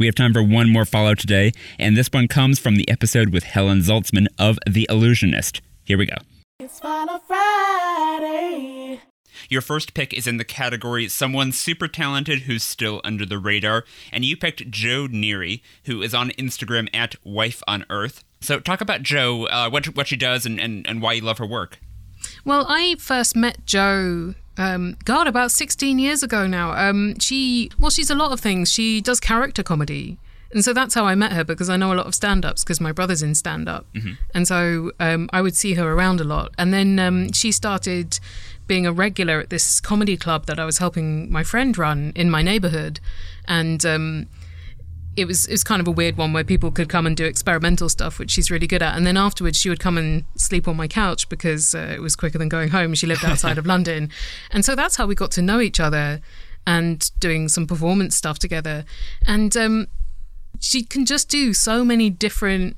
We 0.00 0.06
have 0.06 0.14
time 0.14 0.32
for 0.32 0.42
one 0.42 0.70
more 0.70 0.86
follow 0.86 1.14
today, 1.14 1.52
and 1.78 1.94
this 1.94 2.08
one 2.10 2.26
comes 2.26 2.58
from 2.58 2.76
the 2.76 2.88
episode 2.88 3.34
with 3.34 3.44
Helen 3.44 3.80
Zaltzman 3.80 4.28
of 4.38 4.58
The 4.66 4.86
Allusionist. 4.88 5.60
Here 5.84 5.98
we 5.98 6.06
go. 6.06 6.14
It's 6.58 6.80
Follow 6.80 7.18
Friday. 7.28 9.02
Your 9.50 9.60
first 9.60 9.92
pick 9.92 10.14
is 10.14 10.26
in 10.26 10.38
the 10.38 10.44
category 10.44 11.06
someone 11.08 11.52
super 11.52 11.86
talented 11.86 12.44
who's 12.44 12.62
still 12.62 13.02
under 13.04 13.26
the 13.26 13.36
radar, 13.36 13.84
and 14.10 14.24
you 14.24 14.38
picked 14.38 14.70
Jo 14.70 15.06
Neary, 15.06 15.60
who 15.84 16.00
is 16.00 16.14
on 16.14 16.30
Instagram 16.30 16.88
at 16.94 17.16
Wife 17.22 17.62
on 17.68 17.84
Earth. 17.90 18.24
So 18.40 18.58
talk 18.58 18.80
about 18.80 19.02
Jo, 19.02 19.44
uh, 19.48 19.68
what 19.68 19.94
what 19.94 20.08
she 20.08 20.16
does, 20.16 20.46
and, 20.46 20.58
and, 20.58 20.88
and 20.88 21.02
why 21.02 21.12
you 21.12 21.20
love 21.20 21.36
her 21.36 21.46
work. 21.46 21.78
Well, 22.46 22.64
I 22.70 22.96
first 22.98 23.36
met 23.36 23.66
Jo. 23.66 24.34
Um, 24.60 24.98
God, 25.06 25.26
about 25.26 25.50
16 25.50 25.98
years 25.98 26.22
ago 26.22 26.46
now. 26.46 26.72
Um, 26.72 27.18
she, 27.18 27.70
well, 27.78 27.90
she's 27.90 28.10
a 28.10 28.14
lot 28.14 28.30
of 28.30 28.40
things. 28.40 28.70
She 28.70 29.00
does 29.00 29.18
character 29.18 29.62
comedy. 29.62 30.18
And 30.52 30.62
so 30.62 30.74
that's 30.74 30.94
how 30.94 31.06
I 31.06 31.14
met 31.14 31.32
her 31.32 31.44
because 31.44 31.70
I 31.70 31.78
know 31.78 31.94
a 31.94 31.96
lot 31.96 32.06
of 32.06 32.14
stand 32.14 32.44
ups 32.44 32.62
because 32.62 32.78
my 32.78 32.92
brother's 32.92 33.22
in 33.22 33.34
stand 33.34 33.70
up. 33.70 33.86
And 34.34 34.46
so 34.46 34.92
um, 35.00 35.30
I 35.32 35.40
would 35.40 35.56
see 35.56 35.74
her 35.74 35.90
around 35.90 36.20
a 36.20 36.24
lot. 36.24 36.52
And 36.58 36.74
then 36.74 36.98
um, 36.98 37.32
she 37.32 37.52
started 37.52 38.20
being 38.66 38.86
a 38.86 38.92
regular 38.92 39.40
at 39.40 39.48
this 39.48 39.80
comedy 39.80 40.18
club 40.18 40.44
that 40.44 40.58
I 40.60 40.66
was 40.66 40.76
helping 40.76 41.32
my 41.32 41.42
friend 41.42 41.78
run 41.78 42.12
in 42.14 42.30
my 42.30 42.42
neighborhood. 42.42 43.00
And 43.46 43.86
um, 43.86 44.26
it 45.16 45.26
was 45.26 45.46
it 45.46 45.52
was 45.52 45.64
kind 45.64 45.80
of 45.80 45.88
a 45.88 45.90
weird 45.90 46.16
one 46.16 46.32
where 46.32 46.44
people 46.44 46.70
could 46.70 46.88
come 46.88 47.06
and 47.06 47.16
do 47.16 47.24
experimental 47.24 47.88
stuff, 47.88 48.18
which 48.18 48.30
she's 48.30 48.50
really 48.50 48.66
good 48.66 48.82
at. 48.82 48.96
And 48.96 49.06
then 49.06 49.16
afterwards, 49.16 49.58
she 49.58 49.68
would 49.68 49.80
come 49.80 49.98
and 49.98 50.24
sleep 50.36 50.68
on 50.68 50.76
my 50.76 50.88
couch 50.88 51.28
because 51.28 51.74
uh, 51.74 51.92
it 51.94 52.00
was 52.00 52.16
quicker 52.16 52.38
than 52.38 52.48
going 52.48 52.68
home. 52.68 52.94
She 52.94 53.06
lived 53.06 53.24
outside 53.24 53.58
of 53.58 53.66
London, 53.74 54.10
and 54.50 54.64
so 54.64 54.74
that's 54.74 54.96
how 54.96 55.06
we 55.06 55.14
got 55.14 55.30
to 55.32 55.42
know 55.42 55.60
each 55.60 55.80
other 55.80 56.20
and 56.66 57.10
doing 57.20 57.48
some 57.48 57.66
performance 57.66 58.14
stuff 58.14 58.38
together. 58.38 58.84
And 59.26 59.56
um, 59.56 59.86
she 60.60 60.82
can 60.82 61.06
just 61.06 61.28
do 61.28 61.52
so 61.52 61.84
many 61.84 62.10
different 62.10 62.76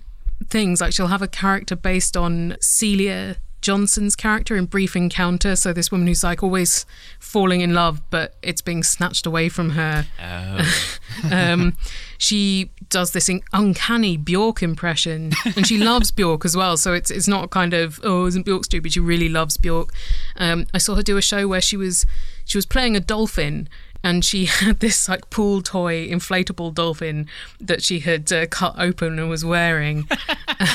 things. 0.48 0.80
Like 0.80 0.92
she'll 0.92 1.08
have 1.08 1.22
a 1.22 1.28
character 1.28 1.76
based 1.76 2.16
on 2.16 2.56
Celia 2.60 3.36
Johnson's 3.62 4.14
character 4.16 4.56
in 4.56 4.66
Brief 4.66 4.94
Encounter. 4.94 5.56
So 5.56 5.72
this 5.72 5.90
woman 5.90 6.08
who's 6.08 6.22
like 6.22 6.42
always 6.42 6.84
falling 7.18 7.60
in 7.62 7.72
love, 7.72 8.02
but 8.10 8.34
it's 8.42 8.60
being 8.60 8.82
snatched 8.82 9.24
away 9.24 9.48
from 9.48 9.70
her. 9.70 10.06
Oh. 10.22 10.90
um, 11.32 11.76
she 12.18 12.70
does 12.90 13.12
this 13.12 13.30
uncanny 13.52 14.16
Bjork 14.16 14.62
impression, 14.62 15.32
and 15.56 15.66
she 15.66 15.78
loves 15.78 16.10
Bjork 16.10 16.44
as 16.44 16.56
well. 16.56 16.76
So 16.76 16.92
it's 16.92 17.10
it's 17.10 17.28
not 17.28 17.50
kind 17.50 17.72
of 17.72 18.00
oh 18.02 18.26
isn't 18.26 18.44
Bjork 18.44 18.64
stupid? 18.64 18.92
She 18.92 19.00
really 19.00 19.28
loves 19.28 19.56
Bjork. 19.56 19.90
Um, 20.36 20.66
I 20.74 20.78
saw 20.78 20.96
her 20.96 21.02
do 21.02 21.16
a 21.16 21.22
show 21.22 21.48
where 21.48 21.60
she 21.62 21.76
was 21.76 22.04
she 22.44 22.58
was 22.58 22.66
playing 22.66 22.96
a 22.96 23.00
dolphin. 23.00 23.68
And 24.04 24.24
she 24.24 24.44
had 24.46 24.80
this 24.80 25.08
like 25.08 25.30
pool 25.30 25.62
toy 25.62 26.08
inflatable 26.08 26.74
dolphin 26.74 27.28
that 27.60 27.82
she 27.82 28.00
had 28.00 28.32
uh, 28.32 28.46
cut 28.46 28.74
open 28.78 29.18
and 29.18 29.28
was 29.28 29.44
wearing. 29.44 30.08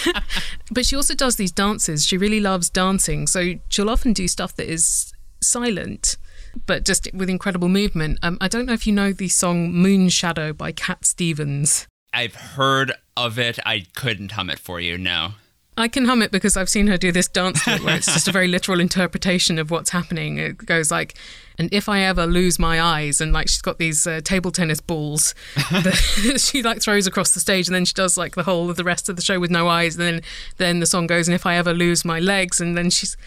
but 0.72 0.86
she 0.86 0.96
also 0.96 1.14
does 1.14 1.36
these 1.36 1.52
dances. 1.52 2.06
She 2.06 2.18
really 2.18 2.40
loves 2.40 2.70
dancing. 2.70 3.28
So 3.28 3.56
she'll 3.70 3.90
often 3.90 4.14
do 4.14 4.28
stuff 4.28 4.56
that 4.56 4.70
is 4.72 5.14
silent, 5.42 6.18
but 6.66 6.86
just 6.86 7.10
with 7.14 7.30
incredible 7.30 7.70
movement. 7.70 8.20
Um, 8.24 8.38
I 8.42 8.48
don't 8.48 8.66
know 8.66 8.74
if 8.74 8.88
you 8.88 8.94
know 8.94 9.12
the 9.12 9.30
song 9.30 9.72
Moon 9.72 10.10
Shadow 10.10 10.54
by 10.54 10.72
Cat 10.72 11.06
Stevens. 11.06 11.88
I've 12.14 12.36
heard 12.36 12.94
of 13.16 13.38
it. 13.38 13.60
I 13.66 13.86
couldn't 13.96 14.32
hum 14.32 14.50
it 14.50 14.60
for 14.60 14.80
you. 14.80 14.98
No. 14.98 15.34
I 15.78 15.88
can 15.88 16.06
hum 16.06 16.24
it 16.24 16.32
because 16.32 16.58
I've 16.58 16.70
seen 16.70 16.88
her 16.88 16.98
do 16.98 17.12
this 17.12 17.28
dance 17.28 17.64
where 17.68 17.96
it's 17.96 18.12
just 18.12 18.28
a 18.28 18.32
very 18.32 18.48
literal 18.48 18.80
interpretation 18.80 19.60
of 19.60 19.70
what's 19.70 19.92
happening. 19.92 20.40
It 20.40 20.58
goes 20.66 20.90
like, 20.90 21.16
and 21.58 21.70
if 21.74 21.90
I 21.90 22.02
ever 22.02 22.26
lose 22.26 22.60
my 22.60 22.82
eyes, 22.82 23.20
and 23.20 23.34
like 23.34 23.48
she's 23.48 23.62
got 23.62 23.78
these 23.78 24.06
uh, 24.06 24.22
table 24.24 24.52
tennis 24.52 24.80
balls 24.82 25.34
that 25.72 26.38
she 26.38 26.62
like 26.62 26.82
throws 26.82 27.08
across 27.08 27.32
the 27.32 27.40
stage, 27.40 27.68
and 27.68 27.76
then 27.76 27.86
she 27.86 27.94
does 27.94 28.18
like 28.18 28.36
the 28.36 28.44
whole 28.44 28.70
of 28.70 28.76
the 28.76 28.84
rest 28.84 29.10
of 29.10 29.16
the 29.16 29.22
show 29.22 29.40
with 29.40 29.52
no 29.52 29.68
eyes. 29.68 29.96
And 29.96 30.06
then 30.06 30.22
then 30.58 30.80
the 30.80 30.86
song 30.86 31.08
goes, 31.08 31.28
and 31.28 31.36
if 31.36 31.46
I 31.46 31.56
ever 31.56 31.74
lose 31.74 32.06
my 32.06 32.20
legs, 32.20 32.62
and 32.62 32.78
then 32.78 32.90
she's 32.90 33.18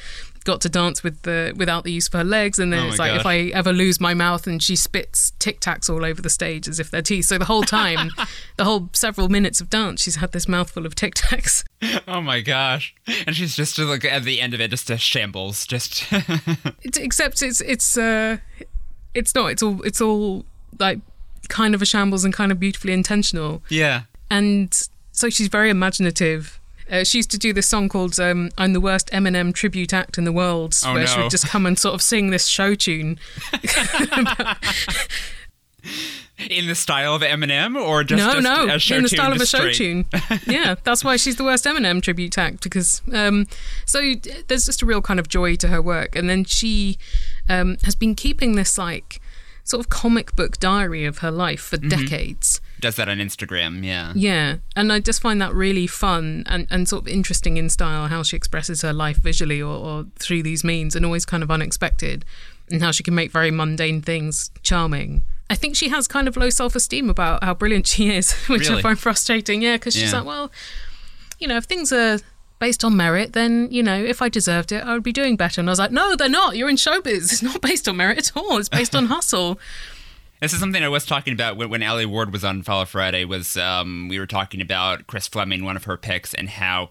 got 0.45 0.61
to 0.63 0.69
dance 0.69 1.03
with 1.03 1.23
the 1.23 1.53
without 1.57 1.85
the 1.85 1.93
use 1.93 2.07
of 2.07 2.13
her 2.15 2.25
legs, 2.25 2.59
and 2.59 2.73
then 2.73 2.85
Oh 2.85 2.89
it's 2.89 2.99
like 2.99 3.19
if. 3.19 3.27
I 3.27 3.39
ever 3.55 3.73
lose 3.73 4.01
my 4.01 4.15
mouth, 4.15 4.47
and 4.47 4.63
she 4.63 4.77
spits 4.77 5.33
Tic 5.39 5.61
Tacs 5.61 5.91
all 5.91 6.05
over 6.05 6.23
the 6.23 6.31
stage 6.31 6.69
as 6.69 6.81
if 6.81 6.91
they're 6.91 7.03
teeth. 7.03 7.27
So 7.27 7.39
the 7.39 7.45
whole 7.45 7.63
time, 7.63 8.11
the 8.57 8.65
whole 8.65 8.89
several 8.93 9.29
minutes 9.29 9.61
of 9.61 9.71
dance, 9.71 10.03
she's 10.03 10.17
had 10.17 10.33
this 10.33 10.49
mouthful 10.49 10.87
of 10.87 10.95
Tic 10.95 11.15
Tacs. 11.15 11.65
Oh 12.07 12.21
my 12.21 12.41
gosh. 12.41 12.95
And 13.27 13.35
she's 13.35 13.57
just 13.57 13.79
like 13.79 14.05
at 14.05 14.25
the 14.25 14.41
end 14.41 14.55
of 14.55 14.61
it, 14.61 14.71
just 14.71 14.91
a 14.91 14.99
shambles. 14.99 15.67
Just. 15.67 16.05
Except 16.83 17.43
it's 17.43 17.61
it's 17.61 17.97
uh 17.97 18.20
it's 19.15 19.35
not 19.35 19.47
it's 19.53 19.63
all 19.63 19.83
it's 19.83 20.01
all 20.01 20.45
like 20.79 20.99
kind 21.49 21.75
of 21.75 21.83
a 21.83 21.87
shambles 21.87 22.25
and 22.25 22.33
kind 22.35 22.53
of 22.53 22.61
beautifully 22.61 22.93
intentional 22.93 23.61
yeah. 23.69 24.03
and 24.31 24.89
so 25.13 25.29
she's 25.29 25.49
very 25.49 25.71
imaginative 25.71 26.59
Uh, 26.91 27.05
she 27.05 27.19
used 27.19 27.31
to 27.31 27.39
do 27.39 27.53
this 27.53 27.69
song 27.69 27.89
called 27.89 28.19
um, 28.19 28.51
"I'm 28.59 28.73
the 28.73 28.81
worst 28.81 29.11
Eminem 29.13 29.53
tribute 29.55 29.93
act 29.95 30.19
in 30.19 30.25
the 30.25 30.33
world," 30.33 30.75
Oh, 30.85 30.95
where 30.95 31.07
she 31.07 31.21
would 31.21 31.31
just 31.31 31.47
come 31.47 31.65
and 31.69 31.79
sort 31.79 31.95
of 31.95 32.03
sing 32.03 32.31
this 32.31 32.47
show 32.47 32.75
tune. 32.75 33.19
In 36.49 36.67
the 36.67 36.75
style 36.75 37.15
of 37.15 37.21
Eminem, 37.23 37.77
or 37.79 38.03
just 38.03 38.25
no, 38.25 38.33
just 38.33 38.43
no, 38.43 38.75
a 38.75 38.79
show 38.79 38.97
in 38.97 39.03
the 39.03 39.11
style 39.11 39.31
of 39.31 39.37
a 39.37 39.41
just 39.41 39.53
show 39.53 39.59
straight? 39.59 39.75
tune. 39.77 40.07
yeah, 40.47 40.75
that's 40.85 41.05
why 41.05 41.17
she's 41.17 41.37
the 41.37 41.45
worst 41.45 41.67
Eminem 41.67 42.01
tribute 42.01 42.39
act 42.39 42.63
because 42.63 43.03
um, 43.13 43.47
so 43.85 44.15
there's 44.49 44.65
just 44.65 44.81
a 44.81 44.87
real 44.87 45.03
kind 45.03 45.21
of 45.21 45.29
joy 45.29 45.55
to 45.57 45.69
her 45.69 45.83
work, 45.83 46.17
and 46.17 46.31
then 46.31 46.45
she 46.47 46.97
um, 47.51 47.77
has 47.85 47.95
been 47.95 48.15
keeping 48.15 48.55
this 48.55 48.79
like 48.79 49.21
sort 49.65 49.81
of 49.85 49.89
comic 49.91 50.35
book 50.35 50.59
diary 50.59 51.05
of 51.05 51.19
her 51.19 51.31
life 51.31 51.61
for 51.61 51.77
Mhm. 51.77 51.91
decades. 51.91 52.61
Does 52.81 52.97
that 52.97 53.09
on 53.11 53.19
Instagram? 53.19 53.85
Yeah. 53.85 54.13
Yeah, 54.17 54.57
and 54.75 54.91
I 54.93 55.01
just 55.01 55.21
find 55.21 55.41
that 55.43 55.53
really 55.55 55.87
fun 55.87 56.45
and, 56.47 56.67
and 56.71 56.89
sort 56.89 57.03
of 57.03 57.09
interesting 57.09 57.57
in 57.59 57.69
style 57.69 58.09
how 58.09 58.23
she 58.23 58.37
expresses 58.37 58.81
her 58.83 58.93
life 58.95 59.19
visually 59.19 59.61
or, 59.61 59.75
or 59.77 60.07
through 60.19 60.43
these 60.43 60.65
means 60.65 60.97
and 60.97 61.05
always 61.05 61.27
kind 61.27 61.43
of 61.43 61.51
unexpected, 61.51 62.25
and 62.71 62.83
how 62.83 62.91
she 62.91 63.03
can 63.03 63.15
make 63.15 63.31
very 63.33 63.51
mundane 63.51 64.01
things 64.01 64.51
charming. 64.63 65.23
I 65.51 65.57
think 65.57 65.77
she 65.77 65.89
has 65.91 66.07
kind 66.09 66.27
of 66.29 66.37
low 66.37 66.49
self 66.51 66.75
esteem 66.75 67.11
about 67.11 67.45
how 67.45 67.53
brilliant 67.55 67.87
she 67.87 68.09
is, 68.11 68.33
which 68.49 68.69
Really? 68.69 68.79
I 68.79 68.83
find 68.83 68.99
frustrating. 68.99 69.61
Yeah, 69.63 69.75
because 69.77 69.95
she's 69.95 70.13
Yeah. 70.13 70.19
like, 70.19 70.27
well, 70.27 70.51
you 71.39 71.47
know, 71.49 71.57
if 71.59 71.65
things 71.65 71.93
are 71.93 72.19
based 72.61 72.85
on 72.85 72.97
merit, 72.97 73.33
then, 73.33 73.67
you 73.73 73.83
know, 73.83 73.97
if 74.01 74.23
I 74.23 74.29
deserved 74.29 74.71
it, 74.71 74.85
I 74.85 74.93
would 74.93 75.03
be 75.03 75.13
doing 75.13 75.37
better. 75.37 75.61
And 75.61 75.69
I 75.69 75.73
was 75.73 75.79
like, 75.81 75.91
no, 75.91 76.15
they're 76.15 76.29
not. 76.29 76.57
You're 76.57 76.69
in 76.69 76.77
showbiz. 76.77 77.33
It's 77.33 77.43
not 77.43 77.61
based 77.61 77.89
on 77.89 77.97
merit 77.97 78.19
at 78.19 78.37
all. 78.37 78.59
It's 78.59 78.69
based 78.69 78.95
on 78.95 79.07
hustle. 79.07 79.59
This 80.41 80.53
is 80.53 80.61
something 80.61 80.83
I 80.83 80.89
was 80.89 81.05
talking 81.05 81.33
about 81.35 81.57
when, 81.57 81.69
when 81.71 81.83
Alie 81.83 82.07
Ward 82.07 82.33
was 82.33 82.45
on 82.45 82.63
Follow 82.63 82.85
Friday. 82.85 83.25
Was 83.25 83.57
um, 83.57 84.09
we 84.09 84.19
were 84.19 84.27
talking 84.27 84.61
about 84.63 85.07
Chris 85.07 85.27
Fleming, 85.27 85.65
one 85.65 85.77
of 85.77 85.85
her 85.85 85.97
picks, 85.97 86.33
and 86.33 86.49
how 86.49 86.89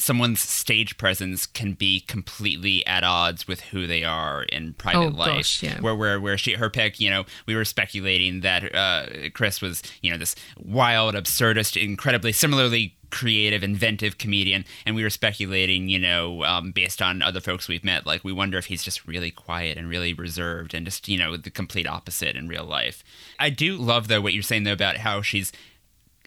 someone's 0.00 0.40
stage 0.40 0.96
presence 0.96 1.44
can 1.46 1.72
be 1.72 2.00
completely 2.00 2.86
at 2.86 3.02
odds 3.04 3.48
with 3.48 3.60
who 3.60 3.86
they 3.86 4.04
are 4.04 4.42
in 4.44 4.72
private 4.74 4.98
Oh, 4.98 5.08
life. 5.08 5.28
gosh, 5.36 5.62
yeah. 5.62 5.80
Where 5.80 5.94
where 5.94 6.20
where 6.20 6.36
she 6.38 6.54
her 6.54 6.70
pick, 6.70 6.98
you 6.98 7.08
know, 7.10 7.24
we 7.46 7.54
were 7.54 7.64
speculating 7.64 8.40
that 8.40 8.74
uh, 8.74 9.06
Chris 9.32 9.60
was 9.60 9.80
you 10.02 10.10
know 10.10 10.18
this 10.18 10.34
wild, 10.58 11.14
absurdist, 11.14 11.80
incredibly 11.80 12.32
similarly 12.32 12.96
creative, 13.10 13.62
inventive 13.62 14.18
comedian, 14.18 14.64
and 14.86 14.94
we 14.94 15.02
were 15.02 15.10
speculating, 15.10 15.88
you 15.88 15.98
know, 15.98 16.44
um, 16.44 16.72
based 16.72 17.00
on 17.00 17.22
other 17.22 17.40
folks 17.40 17.68
we've 17.68 17.84
met, 17.84 18.06
like 18.06 18.24
we 18.24 18.32
wonder 18.32 18.58
if 18.58 18.66
he's 18.66 18.82
just 18.82 19.06
really 19.06 19.30
quiet 19.30 19.76
and 19.78 19.88
really 19.88 20.12
reserved 20.12 20.74
and 20.74 20.86
just 20.86 21.08
you 21.08 21.18
know 21.18 21.36
the 21.36 21.50
complete 21.50 21.86
opposite 21.86 22.36
in 22.36 22.48
real 22.48 22.64
life. 22.64 23.02
I 23.38 23.50
do 23.50 23.76
love 23.76 24.08
though 24.08 24.20
what 24.20 24.32
you're 24.32 24.42
saying 24.42 24.64
though 24.64 24.72
about 24.72 24.98
how 24.98 25.22
she's 25.22 25.52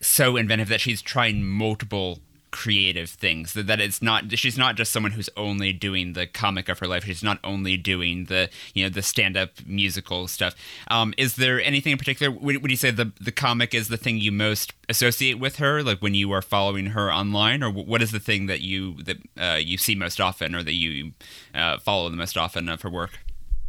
so 0.01 0.35
inventive 0.35 0.69
that 0.69 0.81
she's 0.81 1.01
trying 1.01 1.45
multiple 1.45 2.19
creative 2.51 3.09
things 3.09 3.53
that, 3.53 3.67
that 3.67 3.79
it's 3.79 4.01
not 4.01 4.37
she's 4.37 4.57
not 4.57 4.75
just 4.75 4.91
someone 4.91 5.13
who's 5.13 5.29
only 5.37 5.71
doing 5.71 6.13
the 6.13 6.27
comic 6.27 6.69
of 6.69 6.79
her 6.79 6.87
life. 6.87 7.05
She's 7.05 7.23
not 7.23 7.39
only 7.43 7.77
doing 7.77 8.25
the 8.25 8.49
you 8.73 8.83
know 8.83 8.89
the 8.89 9.01
stand-up 9.01 9.65
musical 9.65 10.27
stuff. 10.27 10.55
Um, 10.89 11.13
is 11.17 11.35
there 11.35 11.61
anything 11.61 11.93
in 11.93 11.97
particular 11.97 12.31
would, 12.31 12.61
would 12.61 12.71
you 12.71 12.77
say 12.77 12.91
the 12.91 13.11
the 13.19 13.31
comic 13.31 13.73
is 13.73 13.87
the 13.87 13.97
thing 13.97 14.17
you 14.17 14.31
most 14.31 14.73
associate 14.89 15.39
with 15.39 15.55
her 15.57 15.81
like 15.81 15.99
when 15.99 16.13
you 16.13 16.31
are 16.31 16.41
following 16.41 16.87
her 16.87 17.11
online 17.11 17.63
or 17.63 17.71
what 17.71 18.01
is 18.01 18.11
the 18.11 18.19
thing 18.19 18.47
that 18.47 18.61
you 18.61 19.01
that 19.03 19.17
uh, 19.39 19.57
you 19.57 19.77
see 19.77 19.95
most 19.95 20.19
often 20.19 20.53
or 20.53 20.63
that 20.63 20.73
you 20.73 21.11
uh, 21.55 21.77
follow 21.79 22.09
the 22.09 22.17
most 22.17 22.37
often 22.37 22.67
of 22.69 22.81
her 22.81 22.89
work? 22.89 23.19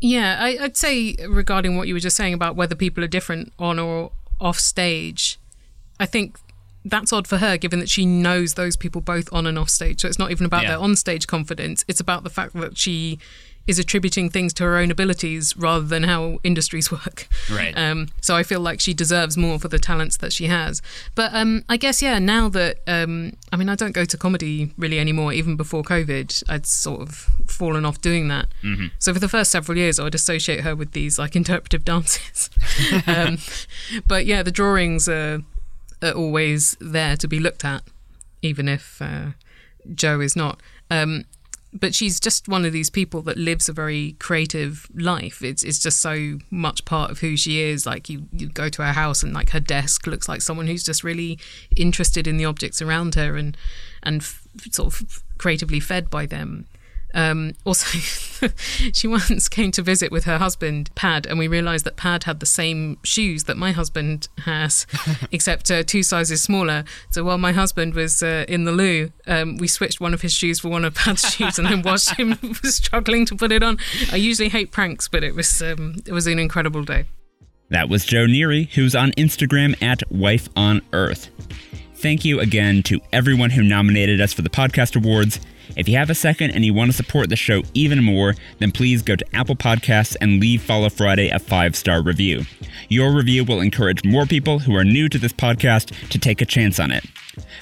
Yeah, 0.01 0.37
I, 0.41 0.59
I'd 0.61 0.77
say 0.77 1.15
regarding 1.29 1.77
what 1.77 1.87
you 1.87 1.95
were 1.95 2.01
just 2.01 2.17
saying 2.17 2.35
about 2.35 2.57
whether 2.57 2.75
people 2.75 3.05
are 3.05 3.09
different 3.09 3.53
on 3.59 3.79
or 3.79 4.11
off 4.41 4.59
stage, 4.59 5.39
I 6.01 6.07
think 6.07 6.37
that's 6.85 7.13
odd 7.13 7.27
for 7.27 7.39
her, 7.39 7.57
given 7.57 7.79
that 7.81 7.89
she 7.89 8.05
knows 8.07 8.55
those 8.55 8.77
people 8.77 9.01
both 9.01 9.29
on 9.33 9.47
and 9.47 9.59
off 9.59 9.71
stage. 9.71 10.01
So 10.01 10.09
it's 10.09 10.19
not 10.19 10.31
even 10.31 10.47
about 10.47 10.63
Yeah. 10.63 10.71
their 10.71 10.79
on 10.79 10.97
stage 10.97 11.27
confidence; 11.27 11.85
it's 11.89 12.01
about 12.01 12.25
the 12.25 12.31
fact 12.31 12.55
that 12.55 12.77
she 12.79 13.19
is 13.65 13.79
attributing 13.79 14.29
things 14.29 14.53
to 14.53 14.65
her 14.65 14.77
own 14.77 14.91
abilities 14.91 15.57
rather 15.57 15.85
than 15.87 16.03
how 16.03 16.41
industries 16.43 16.91
work. 16.99 17.29
Right. 17.49 17.73
Um, 17.79 18.09
so 18.21 18.35
I 18.35 18.43
feel 18.43 18.59
like 18.59 18.81
she 18.81 18.93
deserves 18.93 19.37
more 19.37 19.57
for 19.61 19.69
the 19.69 19.79
talents 19.79 20.17
that 20.17 20.33
she 20.33 20.47
has. 20.49 20.83
But 21.15 21.33
um, 21.33 21.63
I 21.69 21.77
guess 21.77 22.03
yeah, 22.03 22.19
now 22.19 22.49
that 22.49 22.79
um, 22.89 23.35
I 23.53 23.57
mean, 23.57 23.69
I 23.69 23.77
don't 23.77 23.93
go 23.93 24.05
to 24.05 24.17
comedy 24.17 24.73
really 24.77 24.99
anymore. 24.99 25.33
Even 25.33 25.55
before 25.55 25.85
COVID, 25.85 26.43
I'd 26.49 26.67
sort 26.67 27.03
of 27.03 27.15
fallen 27.47 27.85
off 27.85 28.01
doing 28.01 28.27
that. 28.27 28.49
Mhm. 28.65 28.91
So 28.99 29.15
for 29.15 29.21
the 29.21 29.29
first 29.29 29.53
several 29.53 29.79
years, 29.79 30.01
I 30.01 30.03
would 30.03 30.17
associate 30.17 30.63
her 30.63 30.75
with 30.75 30.91
these 30.91 31.17
like 31.21 31.37
interpretive 31.37 31.85
dances. 31.93 32.51
um, 33.07 33.39
but 34.09 34.27
yeah, 34.27 34.43
the 34.43 34.51
drawings 34.51 35.09
are, 35.09 35.41
are 36.03 36.13
always 36.13 36.77
there 36.81 37.17
to 37.17 37.29
be 37.29 37.39
looked 37.39 37.65
at, 37.65 37.83
even 38.43 38.69
if 38.69 39.01
uh, 39.01 39.31
Jo 39.95 40.21
is 40.21 40.37
not. 40.37 40.61
Um, 40.91 41.25
but 41.73 41.95
she's 41.95 42.21
just 42.21 42.49
one 42.49 42.65
of 42.67 42.73
these 42.73 42.91
people 42.91 43.23
that 43.23 43.39
lives 43.39 43.69
a 43.69 43.73
very 43.73 44.13
creative 44.19 44.87
life. 44.95 45.43
It's 45.43 45.63
it's 45.63 45.79
just 45.79 46.01
so 46.01 46.39
much 46.51 46.85
part 46.85 47.11
of 47.11 47.21
who 47.21 47.37
she 47.37 47.61
is. 47.61 47.87
Like 47.87 48.11
you, 48.11 48.27
you 48.33 48.49
go 48.49 48.69
to 48.69 48.83
her 48.83 48.93
house 48.93 49.23
and 49.23 49.33
like 49.33 49.51
her 49.51 49.61
desk 49.61 50.07
looks 50.07 50.29
like 50.29 50.43
someone 50.43 50.67
who's 50.67 50.85
just 50.85 51.03
really 51.03 51.39
interested 51.75 52.27
in 52.27 52.37
the 52.37 52.45
objects 52.45 52.83
around 52.83 53.15
her 53.15 53.37
and 53.37 53.57
and 54.03 54.21
f- 54.21 54.47
sort 54.71 54.93
of 54.93 55.23
creatively 55.39 55.81
fed 55.81 56.11
by 56.11 56.27
them. 56.27 56.67
Um, 57.15 57.55
also, 57.65 57.99
she 58.93 59.07
once 59.07 59.49
came 59.49 59.71
to 59.73 59.83
visit 59.83 60.11
with 60.11 60.25
her 60.25 60.39
husband, 60.39 60.91
Pad, 60.95 61.27
and 61.27 61.39
we 61.39 61.49
realised 61.49 61.85
that 61.85 61.97
Pad 61.97 62.25
had 62.25 62.41
the 62.41 62.47
same 62.47 62.99
shoes 63.05 63.45
that 63.45 63.57
my 63.57 63.73
husband 63.73 64.29
has, 64.45 64.87
except 65.33 65.71
uh, 65.71 65.83
two 65.83 66.03
sizes 66.03 66.43
smaller. 66.43 66.85
So 67.11 67.25
while 67.25 67.39
my 67.39 67.53
husband 67.53 67.95
was 67.95 68.23
uh, 68.23 68.45
in 68.49 68.65
the 68.65 68.73
loo, 68.73 69.11
um, 69.27 69.57
we 69.59 69.69
switched 69.69 70.01
one 70.01 70.15
of 70.15 70.23
his 70.23 70.33
shoes 70.33 70.61
for 70.61 70.69
one 70.69 70.85
of 70.85 70.95
Pad's 70.95 71.31
shoes, 71.35 71.59
and 71.59 71.69
then 71.69 71.83
watched 71.83 72.17
him 72.17 72.39
struggling 72.63 73.27
to 73.27 73.37
put 73.37 73.53
it 73.53 73.63
on. 73.63 73.79
I 74.11 74.17
usually 74.17 74.49
hate 74.49 74.73
pranks, 74.73 75.09
but 75.09 75.25
it 75.25 75.35
was 75.35 75.63
um, 75.63 75.97
it 76.07 76.13
was 76.13 76.27
an 76.27 76.39
incredible 76.39 76.85
day. 76.85 77.07
That 77.71 77.89
was 77.89 78.05
Jo 78.05 78.27
Neary, 78.27 78.69
who's 78.69 78.95
on 78.95 79.13
Instagram 79.13 79.83
at 79.83 80.03
Wife 80.13 80.49
on 80.57 80.83
Earth. 80.93 81.31
Thank 81.95 82.25
you 82.25 82.41
again 82.41 82.83
to 82.83 83.01
everyone 83.13 83.49
who 83.49 83.63
nominated 83.63 84.21
us 84.21 84.33
for 84.33 84.43
the 84.43 84.51
podcast 84.51 84.97
awards. 84.97 85.41
If 85.77 85.89
you 85.89 85.97
have 85.97 86.11
a 86.11 86.15
second 86.15 86.51
and 86.51 86.65
you 86.65 86.75
want 86.75 86.91
to 86.91 86.97
support 86.97 87.29
the 87.29 87.37
show 87.37 87.63
even 87.75 88.03
more, 88.03 88.35
then 88.59 88.73
please 88.73 89.03
go 89.03 89.17
to 89.17 89.37
Apple 89.37 89.57
Podcasts 89.57 90.17
and 90.21 90.41
leave 90.41 90.63
Follow 90.63 90.89
Friday 90.89 91.29
a 91.29 91.39
five 91.39 91.77
star 91.77 92.03
review. 92.03 92.45
Your 92.89 93.13
review 93.15 93.45
will 93.45 93.61
encourage 93.61 94.05
more 94.05 94.27
people 94.27 94.61
who 94.61 94.77
are 94.77 94.85
new 94.85 95.09
to 95.09 95.19
this 95.19 95.33
podcast 95.33 96.09
to 96.11 96.19
take 96.19 96.41
a 96.41 96.47
chance 96.47 96.79
on 96.79 96.91
it. 96.91 97.05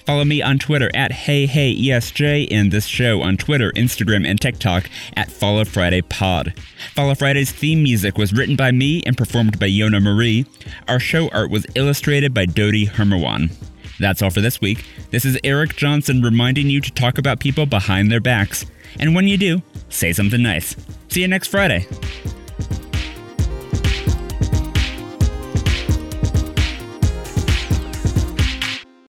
Follow 0.04 0.24
me 0.24 0.42
on 0.42 0.58
Twitter 0.58 0.90
at 0.94 1.12
HeyHeyESJ 1.12 2.48
and 2.50 2.72
this 2.72 2.86
show 2.86 3.22
on 3.22 3.36
Twitter, 3.36 3.70
Instagram, 3.72 4.26
and 4.26 4.40
TikTok 4.40 4.90
at 5.16 5.30
Follow 5.30 5.64
Friday 5.64 6.02
Pod. 6.02 6.52
Follow 6.94 7.14
Friday's 7.14 7.52
theme 7.52 7.82
music 7.82 8.18
was 8.18 8.32
written 8.32 8.56
by 8.56 8.72
me 8.72 9.02
and 9.06 9.16
performed 9.16 9.60
by 9.60 9.68
Yona 9.68 10.02
Marie. 10.02 10.46
Our 10.88 10.98
show 10.98 11.28
art 11.28 11.50
was 11.50 11.66
illustrated 11.76 12.34
by 12.34 12.46
Dodi 12.46 12.88
Hermawan. 12.88 13.52
That's 14.00 14.22
all 14.22 14.30
for 14.30 14.40
this 14.40 14.60
week. 14.60 14.84
This 15.10 15.24
is 15.24 15.38
Eric 15.44 15.76
Johnson 15.76 16.22
reminding 16.22 16.70
you 16.70 16.80
to 16.80 16.90
talk 16.90 17.18
about 17.18 17.38
people 17.38 17.66
behind 17.66 18.10
their 18.10 18.20
backs. 18.20 18.64
And 18.98 19.14
when 19.14 19.28
you 19.28 19.36
do, 19.36 19.62
say 19.90 20.12
something 20.12 20.42
nice. 20.42 20.74
See 21.08 21.20
you 21.20 21.28
next 21.28 21.48
Friday. 21.48 21.86